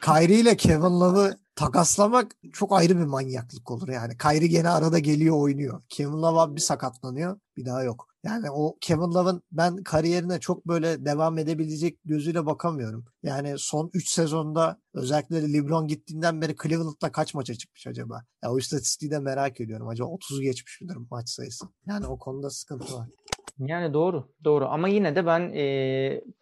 [0.00, 4.18] Kyrie ile Kevin Love'ı takaslamak çok ayrı bir manyaklık olur yani.
[4.18, 5.82] Kyrie gene arada geliyor oynuyor.
[5.88, 8.08] Kevin Love abi bir sakatlanıyor bir daha yok.
[8.24, 13.04] Yani o Kevin Love'ın ben kariyerine çok böyle devam edebilecek gözüyle bakamıyorum.
[13.22, 18.24] Yani son 3 sezonda özellikle LeBron gittiğinden beri Cleveland'da kaç maça çıkmış acaba?
[18.42, 19.88] Ya o istatistiği de merak ediyorum.
[19.88, 21.66] Acaba 30'u geçmiş midir maç sayısı?
[21.86, 23.08] Yani o konuda sıkıntı var.
[23.58, 24.66] Yani doğru, doğru.
[24.66, 25.64] Ama yine de ben e,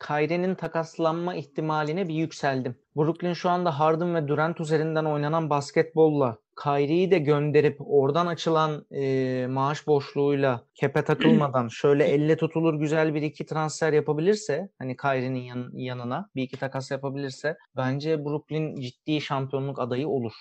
[0.07, 2.75] Kyrie'nin takaslanma ihtimaline bir yükseldim.
[2.97, 9.47] Brooklyn şu anda Harden ve Durant üzerinden oynanan basketbolla Kyrie'yi de gönderip oradan açılan e,
[9.47, 15.71] maaş boşluğuyla kepe takılmadan şöyle elle tutulur güzel bir iki transfer yapabilirse hani Kyrie'nin yan-
[15.75, 20.33] yanına bir iki takas yapabilirse bence Brooklyn ciddi şampiyonluk adayı olur.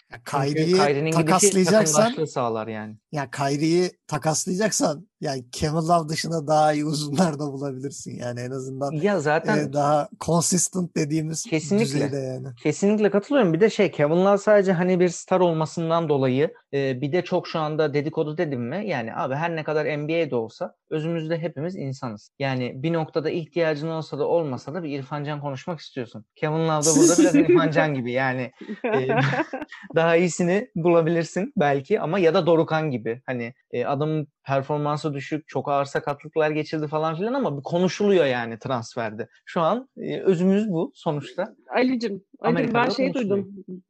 [0.48, 2.96] Gidişi takaslayacaksan sağlar yani.
[3.12, 8.92] ya Kyrie'yi takaslayacaksan yani Kevin Love dışında daha iyi uzunlar da bulabilirsin yani en azından
[8.92, 11.86] Ya zaten e, daha consistent dediğimiz Kesinlikle.
[11.86, 12.48] düzeyde yani.
[12.64, 13.54] Kesinlikle katılıyorum.
[13.54, 17.48] Bir de şey Kevin Love sadece hani bir star olmasından dolayı e, bir de çok
[17.48, 18.84] şu anda dedikodu dedim mi?
[18.86, 22.32] Yani abi her ne kadar NBA'de olsa özümüzde hepimiz insanız.
[22.40, 26.26] Yani bir noktada ihtiyacın olsa da olmasa da bir İrfan Can konuşmak istiyorsun.
[26.36, 28.52] Kevin Love da burada biraz İrfan Can gibi yani
[28.86, 29.08] e,
[29.96, 33.22] daha iyisini bulabilirsin belki ama ya da Dorukan gibi.
[33.26, 39.28] Hani e, adamın performansı düşük, çok ağır sakatlıklar geçirdi falan filan ama konuşuluyor yani transferde.
[39.46, 41.56] Şu an e, özümüz bu sonuçta.
[41.76, 43.50] Ali'cim, Ali'cim ben şey duydum.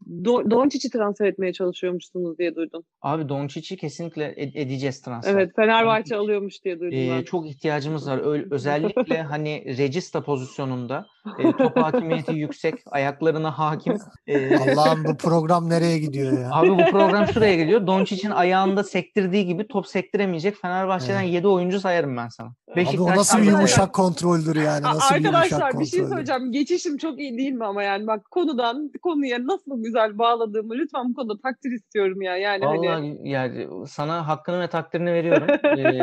[0.09, 2.68] Do- Doncic'i transfer etmeye çalışıyormuşsunuz diye duydum.
[3.01, 5.33] Abi Doncic'i kesinlikle ed- edeceğiz transfer.
[5.33, 7.23] Evet Fenerbahçe Doncic, alıyormuş diye duydum Ee, ben.
[7.23, 8.17] çok ihtiyacımız var.
[8.17, 11.05] Ö- özellikle hani regista pozisyonunda
[11.39, 13.97] e, top hakimiyeti yüksek, ayaklarına hakim.
[14.27, 16.49] E, Allah'ım bu program nereye gidiyor ya?
[16.51, 17.87] abi bu program şuraya geliyor.
[17.87, 22.53] Doncic'in ayağında sektirdiği gibi top sektiremeyecek Fenerbahçe'den 7 oyuncu sayarım ben sana.
[22.73, 24.83] Abi o nasıl bir yumuşak kontroldür yani?
[24.83, 26.09] Nasıl bir Arkadaşlar bir şey kontroldür?
[26.09, 26.51] söyleyeceğim.
[26.51, 31.13] Geçişim çok iyi değil mi ama yani bak konudan konuya nasıl güzel bağladığımı lütfen bu
[31.13, 32.37] konuda takdir istiyorum ya.
[32.37, 35.47] Yani hani Vallahi yani sana hakkını ve takdirini veriyorum.
[35.77, 35.99] Ee,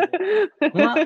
[0.74, 0.96] ama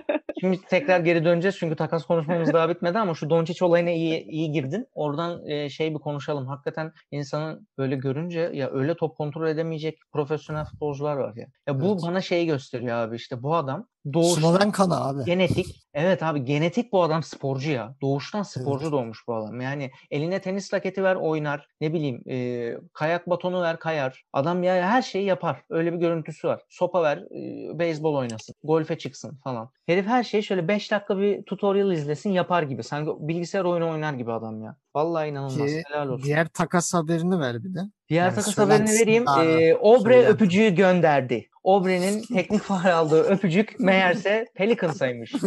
[0.41, 4.53] şimdi tekrar geri döneceğiz çünkü takas konuşmamız daha bitmedi ama şu Doncic olayına iyi iyi
[4.53, 4.87] girdin.
[4.95, 6.47] Oradan e, şey bir konuşalım.
[6.47, 11.47] Hakikaten insanın böyle görünce ya öyle top kontrol edemeyecek profesyonel futbolcular var ya.
[11.67, 12.01] Ya bu Evet.
[12.07, 15.25] bana şeyi gösteriyor abi işte bu adam Doğuştan Sloven kanı abi.
[15.25, 15.67] Genetik.
[15.95, 17.95] Evet abi genetik bu adam sporcu ya.
[18.01, 18.93] Doğuştan sporcu evet.
[18.93, 19.61] doğmuş bu adam.
[19.61, 21.69] Yani eline tenis raketi ver oynar.
[21.81, 24.25] Ne bileyim e, kayak batonu ver kayar.
[24.33, 25.63] Adam ya her şeyi yapar.
[25.71, 26.63] Öyle bir görüntüsü var.
[26.69, 28.55] Sopa ver e, beyzbol oynasın.
[28.65, 29.71] Golfe çıksın falan.
[29.87, 32.83] Herif her şeyi şöyle 5 dakika bir tutorial izlesin yapar gibi.
[32.83, 34.77] Sanki bilgisayar oyunu oynar gibi adam ya.
[34.95, 35.71] Vallahi inanılmaz.
[35.71, 36.25] Ki, Helal olsun.
[36.25, 37.81] Diğer takas haberini ver bir de.
[38.11, 39.25] Diğer yani takas haberini vereyim.
[39.29, 40.31] Ee, Obre söylen.
[40.31, 41.47] öpücüğü gönderdi.
[41.63, 45.33] Obre'nin teknik faal aldığı öpücük meğerse Pelicans'aymış.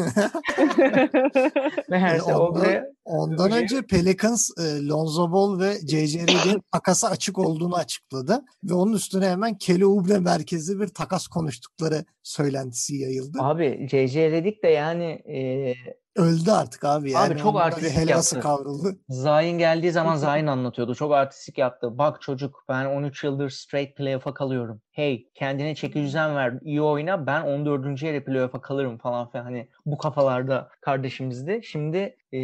[1.89, 3.63] meğerse ondan, Obre Ondan öpücüğü...
[3.63, 6.21] önce Pelicans e, Lonzo Ball ve J.J.
[6.21, 8.41] Redick'in takası açık olduğunu açıkladı.
[8.63, 13.38] Ve onun üstüne hemen Kelly Oubre merkezli bir takas konuştukları söylentisi yayıldı.
[13.41, 14.32] Abi J.J.
[14.32, 15.73] Redick de yani e,
[16.15, 17.12] Öldü artık abi.
[17.12, 18.39] Yani abi çok artistik yaptı.
[18.39, 18.95] kavruldu.
[19.10, 20.95] Zayn geldiği zaman Zayn anlatıyordu.
[20.95, 21.97] Çok artistik yaptı.
[21.97, 24.82] Bak çocuk ben 13 yıldır straight playoff'a kalıyorum.
[24.93, 26.53] Hey kendine çeki düzen ver.
[26.62, 27.27] iyi oyna.
[27.27, 28.03] Ben 14.
[28.03, 29.43] yere playoff'a kalırım falan filan.
[29.43, 31.62] Hani bu kafalarda kardeşimizdi.
[31.63, 32.39] Şimdi e,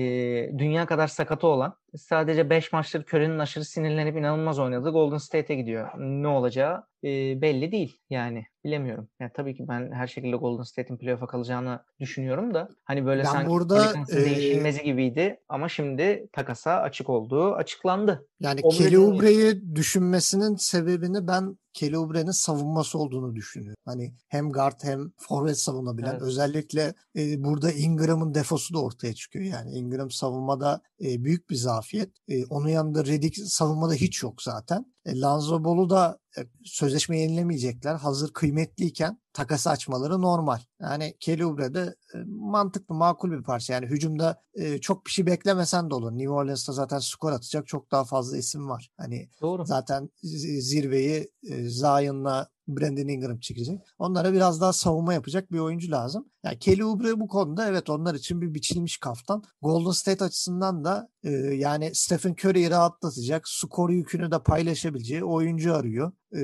[0.58, 4.90] dünya kadar sakatı olan sadece 5 maçtır Curry'nin aşırı sinirlenip inanılmaz oynadı.
[4.90, 5.90] Golden State'e gidiyor.
[5.98, 9.08] Ne olacağı e, belli değil yani bilemiyorum.
[9.20, 13.28] Yani tabii ki ben her şekilde Golden State'in playoff'a kalacağını düşünüyorum da hani böyle ben
[13.28, 18.28] sanki burada e, değişilmezi gibiydi ama şimdi takasa açık olduğu açıklandı.
[18.40, 23.82] Yani Kelly Oubre'yi düşünmesinin sebebini ben Kelly savunması olduğunu düşünüyorum.
[23.86, 26.12] Hani hem guard hem forvet savunabilen.
[26.12, 26.22] Evet.
[26.22, 29.46] Özellikle e, burada Ingram'ın defosu da ortaya çıkıyor.
[29.46, 32.10] Yani Ingram savunmada e, büyük bir zafiyet.
[32.28, 34.86] E, onun yanında Redick savunmada hiç yok zaten.
[35.06, 37.96] E, Lanzo Bolu da e, sözleşme yenilemeyecekler.
[37.96, 40.60] Hazır kıymetliyken takası açmaları normal.
[40.82, 43.74] Yani Kelly de e, mantıklı, makul bir parça.
[43.74, 46.12] Yani hücumda e, çok bir şey beklemesen de olur.
[46.12, 48.90] New Orleans'ta zaten skor atacak çok daha fazla isim var.
[48.98, 49.66] Hani Doğru.
[49.66, 53.80] zaten zirveyi e, Zion'la Brandon Ingram çekecek.
[54.00, 56.26] Onlara biraz daha savunma yapacak bir oyuncu lazım.
[56.44, 59.44] Yani Kelly Oubre bu konuda evet onlar için bir biçilmiş kaftan.
[59.62, 66.12] Golden State açısından da e, yani Stephen Curry'i rahatlatacak, skor yükünü de paylaşabileceği oyuncu arıyor.
[66.34, 66.40] E,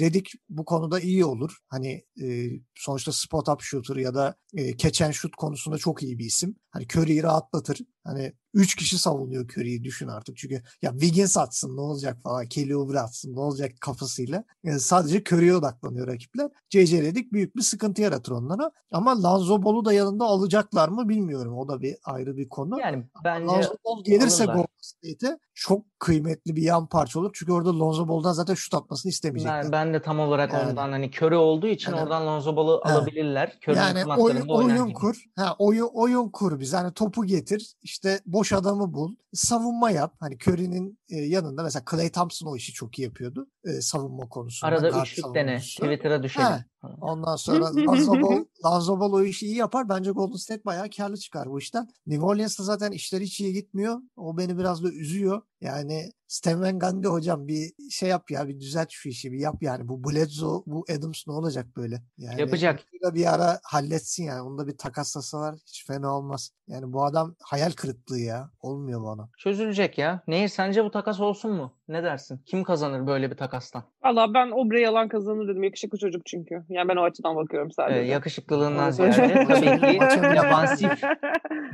[0.00, 1.56] Redick bu konuda iyi olur.
[1.68, 6.24] Hani e, sonuçta spot up shooter ya da e, and shoot konusunda çok iyi bir
[6.24, 6.56] isim.
[6.70, 7.78] Hani Curry'i rahatlatır.
[8.04, 10.36] Hani 3 kişi savunuyor Curry'i düşün artık.
[10.36, 12.46] Çünkü ya Wiggins atsın ne olacak falan.
[12.46, 14.44] Kelly Oubre atsın ne olacak kafasıyla.
[14.64, 16.50] Yani sadece Curry'e odaklanıyor rakipler.
[16.68, 17.02] C.C.
[17.02, 18.70] Redick büyük bir sıkıntı yaratır onlara.
[18.92, 21.58] Ama Lonzo Ball'u da yanında alacaklar mı bilmiyorum.
[21.58, 22.80] O da bir ayrı bir konu.
[22.80, 27.30] Yani bence Lonzo Ball gelirse Golden State'e çok kıymetli bir yan parça olur.
[27.34, 29.72] Çünkü orada Lonzo Ball'dan zaten şut atmasını istemeyecekler.
[29.72, 32.80] Ben, ben de tam olarak yani, ondan hani Curry olduğu için yani, oradan Lonzo Ball'u
[32.84, 33.58] alabilirler.
[33.68, 35.24] Curry'nin yani oyun, oyun kur.
[35.36, 36.72] Ha, oyun, oyun kur biz.
[36.72, 37.74] Hani topu getir.
[37.82, 39.14] işte boş adamı bul.
[39.34, 40.14] Savunma yap.
[40.20, 43.48] Hani Curry'nin e, yanında mesela Clay Thompson o işi çok iyi yapıyordu.
[43.64, 44.72] E, savunma konusunda.
[44.72, 45.58] Arada üçlük dene.
[45.58, 46.46] Twitter'a düşelim.
[46.46, 46.64] Ha,
[47.00, 47.64] ondan sonra
[48.64, 49.88] Lonzo Ball o işi iyi yapar.
[49.88, 51.88] Bence Golden State bayağı karlı çıkar bu işten.
[52.06, 54.00] New Orleans'ta zaten işler hiç iyi gitmiyor.
[54.16, 55.42] O beni biraz da üzüyor.
[55.60, 59.56] Yani Stan Van Gundy hocam bir şey yap ya bir düzelt şu işi bir yap
[59.60, 59.88] yani.
[59.88, 62.02] Bu Bledsoe bu Adams ne olacak böyle?
[62.18, 62.80] Yani Yapacak.
[63.14, 64.40] Bir ara halletsin yani.
[64.40, 66.50] Onu da bir takaslasalar hiç fena olmaz.
[66.68, 68.50] Yani bu adam hayal kırıklığı ya.
[68.60, 69.28] Olmuyor bana.
[69.38, 70.22] Çözülecek ya.
[70.28, 71.72] Nehir sence bu takas olsun mu?
[71.88, 72.40] Ne dersin?
[72.46, 73.82] Kim kazanır böyle bir takastan?
[74.04, 75.62] Valla ben Obre yalan kazanır dedim.
[75.62, 76.54] Yakışıklı çocuk çünkü.
[76.68, 78.00] Yani ben o açıdan bakıyorum sadece.
[78.00, 81.02] Ee, yakışıklılığından ziyade tabii ki defansif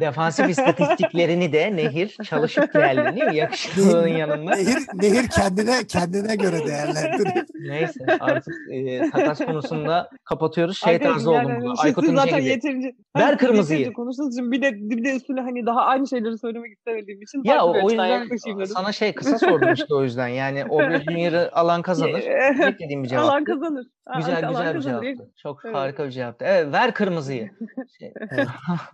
[0.01, 3.37] defansif istatistiklerini de Nehir çalışıp geldi değil mi?
[3.37, 4.51] Yakışıklılığın yanında.
[4.55, 7.45] Nehir, Nehir kendine kendine göre değerlendiriyor.
[7.61, 10.79] Neyse artık e, takas konusunda kapatıyoruz.
[10.79, 11.83] Şey tarzı oldum burada.
[11.83, 12.45] Aykut İnce gibi.
[12.45, 13.93] Yeterince, Ver kırmızıyı.
[13.93, 17.65] Konuştuğunuz için bir de, bir de üstüne hani daha aynı şeyleri söylemek istemediğim için ya
[17.65, 18.29] o, o yüzden
[18.67, 20.29] sana şey kısa sordum işte o yüzden.
[20.29, 22.23] Yani o Junior'ı alan kazanır.
[22.59, 23.25] Beklediğim bir cevap.
[23.25, 23.87] Alan kazanır.
[24.17, 25.31] Güzel alan güzel bir cevaptı.
[25.37, 25.77] Çok evet.
[25.77, 26.45] harika bir cevaptı.
[26.49, 27.51] Evet ver kırmızıyı.
[27.99, 28.15] Şey,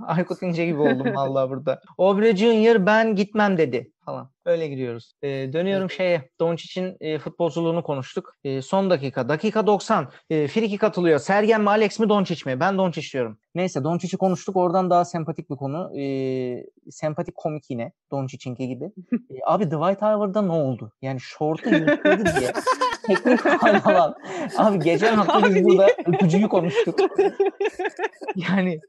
[0.07, 1.81] Aykut İnce gibi oldum vallahi burada.
[1.99, 4.31] Obre Junior ben gitmem dedi falan.
[4.45, 5.13] Öyle gidiyoruz.
[5.23, 6.31] E, dönüyorum şeye.
[6.41, 8.35] Doncic'in e, futbolculuğunu konuştuk.
[8.45, 9.29] E, son dakika.
[9.29, 10.09] Dakika 90.
[10.31, 11.19] E, Friki katılıyor.
[11.19, 12.61] Sergen mi Alex mi Doncic mi?
[12.61, 13.39] Ben Doncic diyorum.
[13.55, 14.57] Neyse Doncic'i konuştuk.
[14.57, 16.01] Oradan daha sempatik bir konu.
[16.01, 16.05] E,
[16.91, 17.93] sempatik komik yine.
[18.11, 18.85] Doncic'inki gibi.
[19.31, 20.93] E, abi Dwight Howard'da ne oldu?
[21.03, 22.53] Yani şortu yırtıldı diye.
[23.09, 23.41] Teknik
[23.83, 24.15] falan.
[24.57, 26.99] Abi geçen hafta biz burada öpücüğü konuştuk.
[28.35, 28.81] yani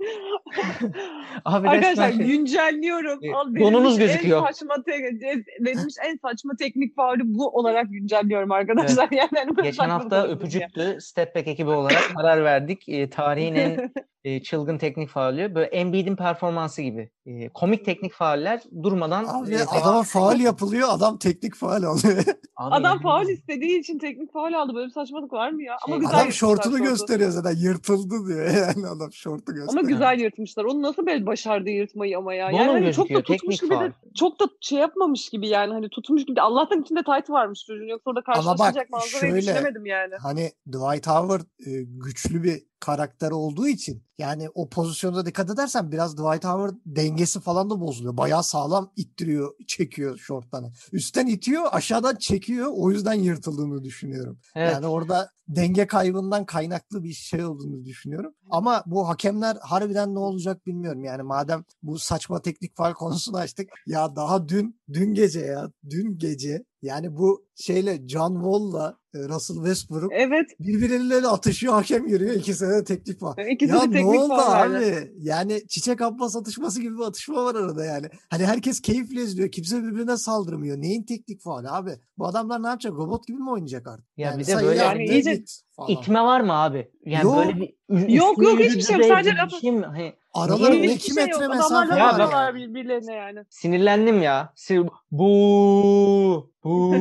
[1.45, 2.25] Abi Arkadaşlar şey...
[2.25, 3.19] güncelliyorum.
[3.36, 4.41] Al, donunuz gözüküyor.
[4.41, 9.08] En saçma te- verilmiş en saçma teknik faulü bu olarak güncelliyorum arkadaşlar.
[9.12, 9.19] Evet.
[9.36, 10.97] Yani Geçen hafta öpücüktü.
[11.01, 12.89] Step Back ekibi olarak karar verdik.
[12.89, 13.91] E, tarihin en
[14.23, 15.55] e, çılgın teknik faulü.
[15.55, 17.12] Böyle Embiid'in performansı gibi.
[17.25, 19.25] E, komik teknik fauller durmadan...
[19.25, 22.23] Abi e, adama faul yapılıyor, adam teknik faul alıyor.
[22.55, 24.75] adam faul istediği için teknik faul aldı.
[24.75, 25.77] Böyle bir saçmalık var mı ya?
[25.88, 26.89] Ama şey, güzel adam şortunu şortu.
[26.89, 27.55] gösteriyor zaten.
[27.55, 29.67] Yırtıldı diyor yani adam şortu gösteriyor.
[29.69, 30.63] Ama güzel yırtmışlar.
[30.63, 32.51] Onu nasıl böyle başardı yırtmayı ama ya?
[32.51, 35.73] Yani hani çok da tutmuş gibi de çok da şey yapmamış gibi yani.
[35.73, 36.41] Hani tutmuş gibi.
[36.41, 37.88] Allah'tan içinde tight varmış çocuğun.
[37.88, 40.13] Yoksa orada karşılaşacak manzarayı şöyle, düşünemedim yani.
[40.21, 46.13] Hani Dwight Howard e, güçlü bir karakter olduğu için yani o pozisyonda dikkat edersen biraz
[46.13, 48.17] Dwight Howard dengesi falan da bozuluyor.
[48.17, 50.71] Bayağı sağlam ittiriyor, çekiyor şortlarını.
[50.91, 52.67] Üstten itiyor, aşağıdan çekiyor.
[52.75, 54.39] O yüzden yırtıldığını düşünüyorum.
[54.55, 54.73] Evet.
[54.73, 58.33] Yani orada denge kaybından kaynaklı bir şey olduğunu düşünüyorum.
[58.49, 61.03] Ama bu hakemler harbiden ne olacak bilmiyorum.
[61.03, 63.69] Yani madem bu saçma teknik faal konusunu açtık.
[63.88, 69.55] Ya daha dün, dün gece ya, dün gece yani bu şeyle John Wall'la e, Russell
[69.55, 70.45] Westbrook evet.
[70.59, 73.45] birbirleriyle atışıyor hakem giriyor ikisi de teklif var.
[73.51, 74.73] İkisi ya de ne oldu abi?
[74.73, 75.09] Yani.
[75.17, 78.07] yani çiçek abbas atışması gibi bir atışma var arada yani.
[78.29, 79.51] Hani herkes keyifle izliyor.
[79.51, 80.77] Kimse birbirine saldırmıyor.
[80.77, 81.91] Neyin teknik faali abi?
[82.17, 82.93] Bu adamlar ne yapacak?
[82.93, 84.05] Robot gibi mi oynayacak artık?
[84.17, 85.38] Ya yani bir de böyle yani iyice
[85.88, 86.91] itme var mı abi?
[87.06, 87.38] Yani yok.
[87.38, 87.73] böyle bir
[88.10, 89.06] yok yok hiçbir şey yok.
[89.06, 89.86] Sadece bir şey mi?
[89.86, 92.32] Hani, Aralarında 2 şey metre mesafe var.
[92.32, 93.39] Ya birbirlerine yani.
[93.49, 94.54] Sinirlendim ya.
[94.56, 94.89] Sinir...
[95.12, 96.93] Bu bu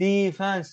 [0.00, 0.70] defense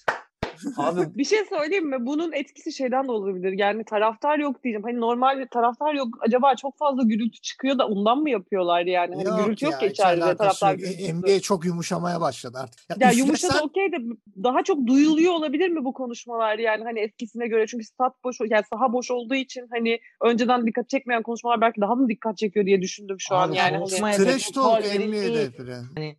[0.77, 1.97] Abi bir şey söyleyeyim mi?
[1.99, 3.53] Bunun etkisi şeyden de olabilir.
[3.57, 4.83] Yani taraftar yok diyeceğim.
[4.83, 6.07] Hani normal bir taraftar yok.
[6.21, 9.15] Acaba çok fazla gürültü çıkıyor da ondan mı yapıyorlar yani?
[9.15, 11.13] Hani yok gürültü ya, yok ki içeride taraftar gürültüsü.
[11.13, 12.79] NBA çok yumuşamaya başladı artık.
[12.89, 13.25] Ya, ya üflesen...
[13.25, 13.97] yumuşadı okey de
[14.43, 17.67] daha çok duyuluyor olabilir mi bu konuşmalar yani hani eskisine göre?
[17.67, 21.95] Çünkü stat boş yani saha boş olduğu için hani önceden dikkat çekmeyen konuşmalar belki daha
[21.95, 23.77] mı dikkat çekiyor diye düşündüm şu Abi, an yani.
[24.01, 26.15] Hani, trash talk NBA'de Hani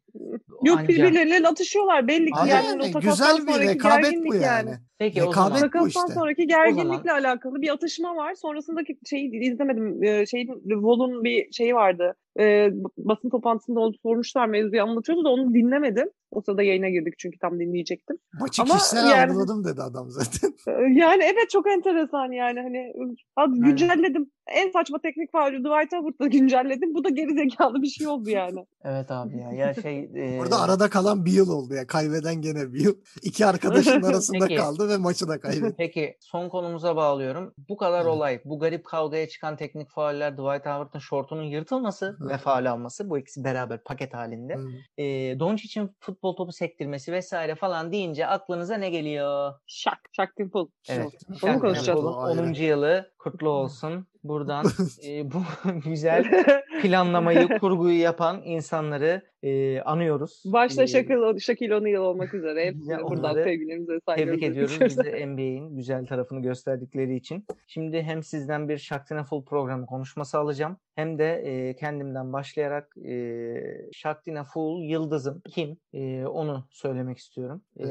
[0.64, 0.88] Yok Anca.
[0.88, 2.66] birbirleriyle atışıyorlar belli ki Abi yani.
[2.66, 4.44] yani güzel bir rekabet bu yani.
[4.44, 4.70] yani.
[4.98, 5.60] Peki rekabet o zaman.
[5.60, 6.14] Takastan işte.
[6.14, 7.20] sonraki gerginlikle zaman...
[7.22, 8.34] alakalı bir atışma var.
[8.34, 10.02] Sonrasındaki şeyi izlemedim.
[10.02, 12.14] Ee, şeyin Vol'un bir şeyi vardı.
[12.40, 16.10] Ee, basın toplantısında onu sormuşlar mevzuyu anlatıyordu da onu dinlemedim.
[16.30, 18.16] O sırada yayına girdik çünkü tam dinleyecektim.
[18.40, 20.52] Maçı Ama kişisel yani, algıladım dedi adam zaten.
[20.96, 22.92] Yani evet çok enteresan yani hani
[23.36, 24.30] az güncelledim.
[24.46, 26.94] En saçma teknik faulü Dwight Howard'da güncelledim.
[26.94, 28.66] Bu da geri zekalı bir şey oldu yani.
[28.84, 29.52] evet abi ya.
[29.52, 30.40] Ya şey e...
[30.40, 31.86] Orada arada kalan bir yıl oldu ya.
[31.86, 32.94] Kaybeden gene bir yıl.
[33.22, 35.74] İki arkadaşın arasında kaldı ve maçı da kaybetti.
[35.78, 37.54] Peki son konumuza bağlıyorum.
[37.68, 42.70] Bu kadar olay, bu garip kavgaya çıkan teknik fauller Dwight Howard'ın şortunun yırtılması ve faal
[42.70, 44.56] alması bu ikisi beraber paket halinde.
[44.98, 45.04] e,
[45.40, 49.52] Doncic'in futbol topu sektirmesi vesaire falan deyince aklınıza ne geliyor?
[49.66, 50.60] Şak, Şak Dimple.
[50.88, 51.12] Evet.
[51.42, 52.04] Onu konuşacağız.
[52.04, 52.52] 10.
[52.52, 54.06] yılı kutlu olsun.
[54.28, 54.66] Buradan
[55.06, 55.42] e, bu
[55.84, 56.44] güzel
[56.82, 60.42] planlamayı, kurguyu yapan insanları e, anıyoruz.
[60.44, 62.66] Başta ee, Şakil, Şakil O'Neal olmak üzere.
[62.66, 67.46] Hepsine buradan sevgilerimize saygılarımızı Tebrik ediyoruz bize NBA'in güzel tarafını gösterdikleri için.
[67.66, 70.76] Şimdi hem sizden bir Shaktina Full programı konuşması alacağım.
[70.94, 77.62] Hem de e, kendimden başlayarak e, Shaktina Full yıldızım kim e, onu söylemek istiyorum.
[77.80, 77.84] E,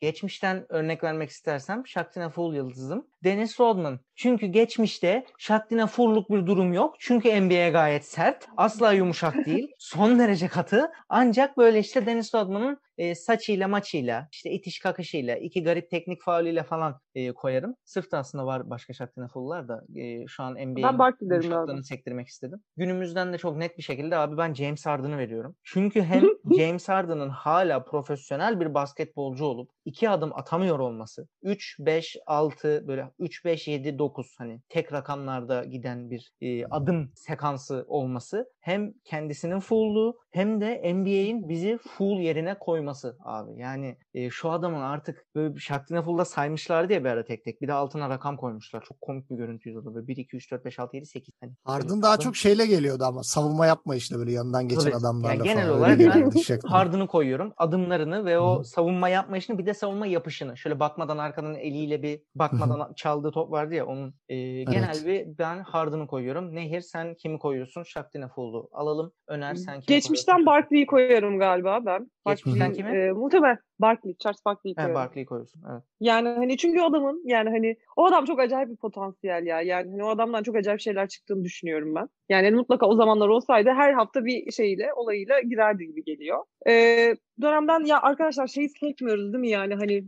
[0.00, 4.00] geçmişten örnek vermek istersem Shaktina Full yıldızım Dennis Rodman.
[4.16, 6.94] Çünkü geçmişte Shaktina Full'luk bir durum yok.
[6.98, 8.48] Çünkü NBA gayet sert.
[8.56, 9.68] Asla yumuşak değil.
[9.78, 10.83] Son derece katı.
[11.08, 16.62] Ancak böyle işte Dennis Rodman'ın e, saçıyla maçıyla işte itiş kakışıyla iki garip teknik faulüyle
[16.62, 17.76] falan e, koyarım.
[17.84, 20.82] Sırf da aslında var başka Shaktina Full'lar da e, şu an NBA'nin
[21.20, 22.60] yumuşaklığını sektirmek istedim.
[22.76, 25.56] Günümüzden de çok net bir şekilde abi ben James Harden'ı veriyorum.
[25.62, 26.24] Çünkü hem
[26.58, 33.10] James Harden'ın hala profesyonel bir basketbolcu olup iki adım atamıyor olması 3, 5, 6 böyle
[33.18, 39.60] 3, 5, 7, 9 hani tek rakamlarda giden bir e, adım sekansı olması hem kendisinin
[39.60, 42.83] full'luğu hem de NBA'in bizi full yerine koyması
[43.20, 43.58] abi.
[43.60, 47.62] Yani e, şu adamın artık böyle Shaktina Full'da saymışlardı ya bir ara tek tek.
[47.62, 48.84] Bir de altına rakam koymuşlar.
[48.88, 49.94] Çok komik bir görüntüydü o da.
[49.94, 51.34] Böyle 1, 2, 3, 4, 5, 6, 7, 8.
[51.40, 52.24] Hani, Harden daha adam...
[52.24, 54.96] çok şeyle geliyordu ama savunma yapma işte böyle yanından geçen Tabii.
[54.96, 55.78] adamlarla yani genel falan.
[55.78, 57.52] olarak ben Harden'ı koyuyorum.
[57.56, 60.56] Adımlarını ve o savunma yapma işini bir de savunma yapışını.
[60.56, 65.06] Şöyle bakmadan arkadan eliyle bir bakmadan çaldığı top vardı ya onun e, genel evet.
[65.06, 66.54] bir ben Harden'ı koyuyorum.
[66.54, 67.82] Nehir sen kimi koyuyorsun?
[67.82, 69.12] Shaktina Full'u alalım.
[69.28, 72.10] Öner sen kimi Geçmişten Barkley'i koyuyorum galiba ben.
[72.26, 72.90] Geçmişten kimi?
[72.90, 74.96] E, muhtemelen Barkley, Charles Barkley'i koyuyorum.
[74.96, 75.62] He, Barkley'i koyuyorsun.
[75.72, 75.82] Evet.
[76.00, 79.60] Yani hani çünkü adamın yani hani o adam çok acayip bir potansiyel ya.
[79.60, 82.08] Yani hani o adamdan çok acayip şeyler çıktığını düşünüyorum ben.
[82.28, 86.44] Yani mutlaka o zamanlar olsaydı her hafta bir şeyle olayıyla girerdi gibi geliyor.
[86.68, 90.04] Ee, dönemden ya arkadaşlar şeyi sekmiyoruz değil mi yani hani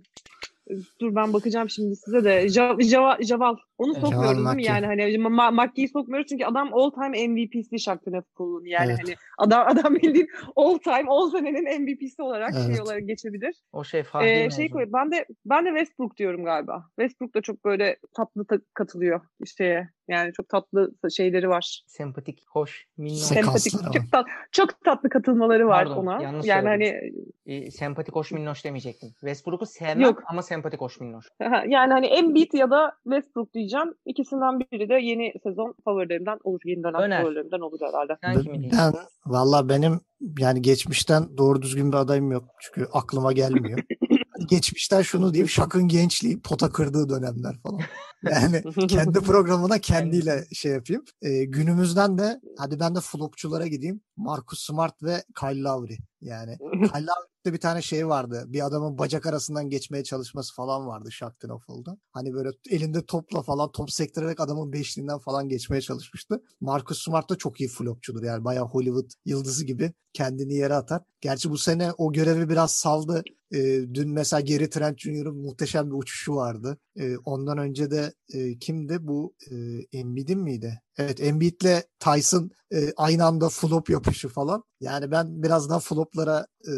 [1.01, 2.49] dur ben bakacağım şimdi size de.
[2.49, 3.57] Jav, Java, Javal.
[3.79, 4.65] Onu Evet, sokmuyoruz değil mi?
[4.65, 8.71] Yani hani Ma- Mackie'yi sokmuyoruz çünkü adam all time MVP'si Shakhtar Napoli'nin.
[8.71, 8.99] Yani Evet.
[9.05, 12.81] hani adam adam bildiğin all time 10 senenin MVP'si olarak şey Evet.
[12.81, 13.55] olarak geçebilir.
[13.73, 14.85] O şey Fahri Ee, şey koy.
[14.93, 16.85] Ben de ben de Westbrook diyorum galiba.
[17.01, 19.21] Westbrook da çok böyle tatlı ta- katılıyor
[19.57, 19.89] şeye.
[20.09, 21.83] Yani çok tatlı şeyleri var.
[21.87, 23.19] Sempatik, hoş, minnoş.
[23.19, 26.23] Sempatik, çok, tat, çok tatlı katılmaları var Pardon, ona.
[26.23, 27.13] yanlış yani söyledim.
[27.47, 29.09] hani E, sempatik, hoş, minnoş demeyecektim.
[29.21, 30.23] Westbrook'u sevmem Yok.
[30.27, 31.27] ama sempatik, hoş, minnoş.
[31.69, 33.66] Yani hani Embiid ya da Westbrook diyeceğim.
[34.07, 36.61] İkisinden biri de yeni sezon favorilerimden olur.
[36.65, 37.23] Yeni dönem Öner.
[37.23, 38.17] favorilerimden olur herhalde.
[38.25, 38.95] Sen kimi Ben, diyeceksin?
[38.95, 40.01] ben valla benim
[40.39, 42.45] yani geçmişten doğru düzgün bir adayım yok.
[42.61, 43.79] Çünkü aklıma gelmiyor.
[44.49, 45.49] Geçmişten şunu diyeyim.
[45.49, 47.81] Şak'ın gençliği pota kırdığı dönemler falan.
[48.23, 51.05] Yani kendi programına kendiyle şey yapayım.
[51.23, 54.01] Ee, günümüzden de hadi ben de flopçulara gideyim.
[54.17, 55.97] Marcus Smart ve Kyle Lowry.
[56.21, 58.45] Yani Lowry'de bir tane şey vardı.
[58.47, 61.99] Bir adamın bacak arasından geçmeye çalışması falan vardı Shaq Knopfl'da.
[62.13, 66.43] Hani böyle elinde topla falan top sektirerek adamın beşliğinden falan geçmeye çalışmıştı.
[66.61, 68.23] Marcus Smart da çok iyi flopçudur.
[68.23, 71.03] Yani bayağı Hollywood yıldızı gibi kendini yere atar.
[71.21, 73.23] Gerçi bu sene o görevi biraz saldı.
[73.55, 76.79] Ee, dün mesela Gary Trent Jr.'ın muhteşem bir uçuşu vardı.
[76.97, 79.35] Ee, ondan önce de e, kimdi bu?
[79.51, 79.55] E,
[79.99, 80.81] Embiid'in miydi?
[80.99, 84.65] Evet Embiid'le Tyson e, aynı anda flop yapışı falan.
[84.81, 86.73] Yani ben biraz daha toplara e,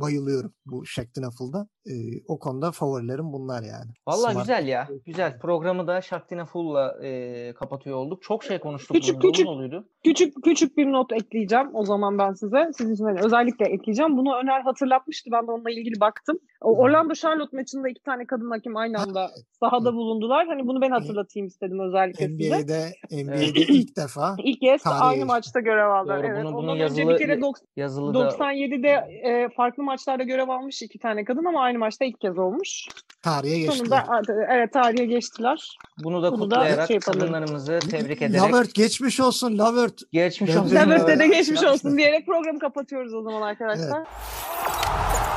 [0.00, 1.68] bayılıyorum bu Shaq Dinaffle'da.
[1.86, 1.94] E,
[2.28, 3.90] o konuda favorilerim bunlar yani.
[4.08, 4.88] Valla güzel ya.
[5.06, 5.38] Güzel.
[5.38, 8.22] Programı da Shaq Dinaffle'la e, kapatıyor olduk.
[8.22, 8.96] Çok şey konuştuk.
[8.96, 9.88] Küçük küçük, oluydu.
[10.04, 12.70] küçük küçük bir not ekleyeceğim o zaman ben size.
[12.78, 14.16] Sizin için hani özellikle ekleyeceğim.
[14.16, 15.30] Bunu Öner hatırlatmıştı.
[15.32, 16.38] Ben de onunla ilgili baktım.
[16.60, 20.46] O Orlando Charlotte maçında iki tane kadın hakim aynı anda sahada bulundular.
[20.46, 23.24] Hani bunu ben hatırlatayım istedim özellikle NBA'de, size.
[23.24, 24.36] NBA'de ilk defa.
[24.44, 26.18] ilk kez aynı maçta görev aldılar.
[26.18, 26.44] Doğru, evet.
[26.44, 28.88] Bunu, Ondan yazılı, önce bir kere 90, 97 7'de
[29.28, 32.88] e, farklı maçlarda görev almış iki tane kadın ama aynı maçta ilk kez olmuş.
[33.22, 34.04] Tarihe geçtiler.
[34.06, 35.78] Sonunda, evet tarihe geçtiler.
[36.04, 38.42] Bunu da Bunu kutlayarak da şey kadınlarımızı tebrik ederek.
[38.42, 40.02] Lavert geçmiş olsun Lavert.
[40.12, 40.76] Geçmiş olsun.
[40.76, 43.98] Lavert'e de geçmiş olsun diyerek programı kapatıyoruz o zaman arkadaşlar.
[43.98, 45.35] Evet.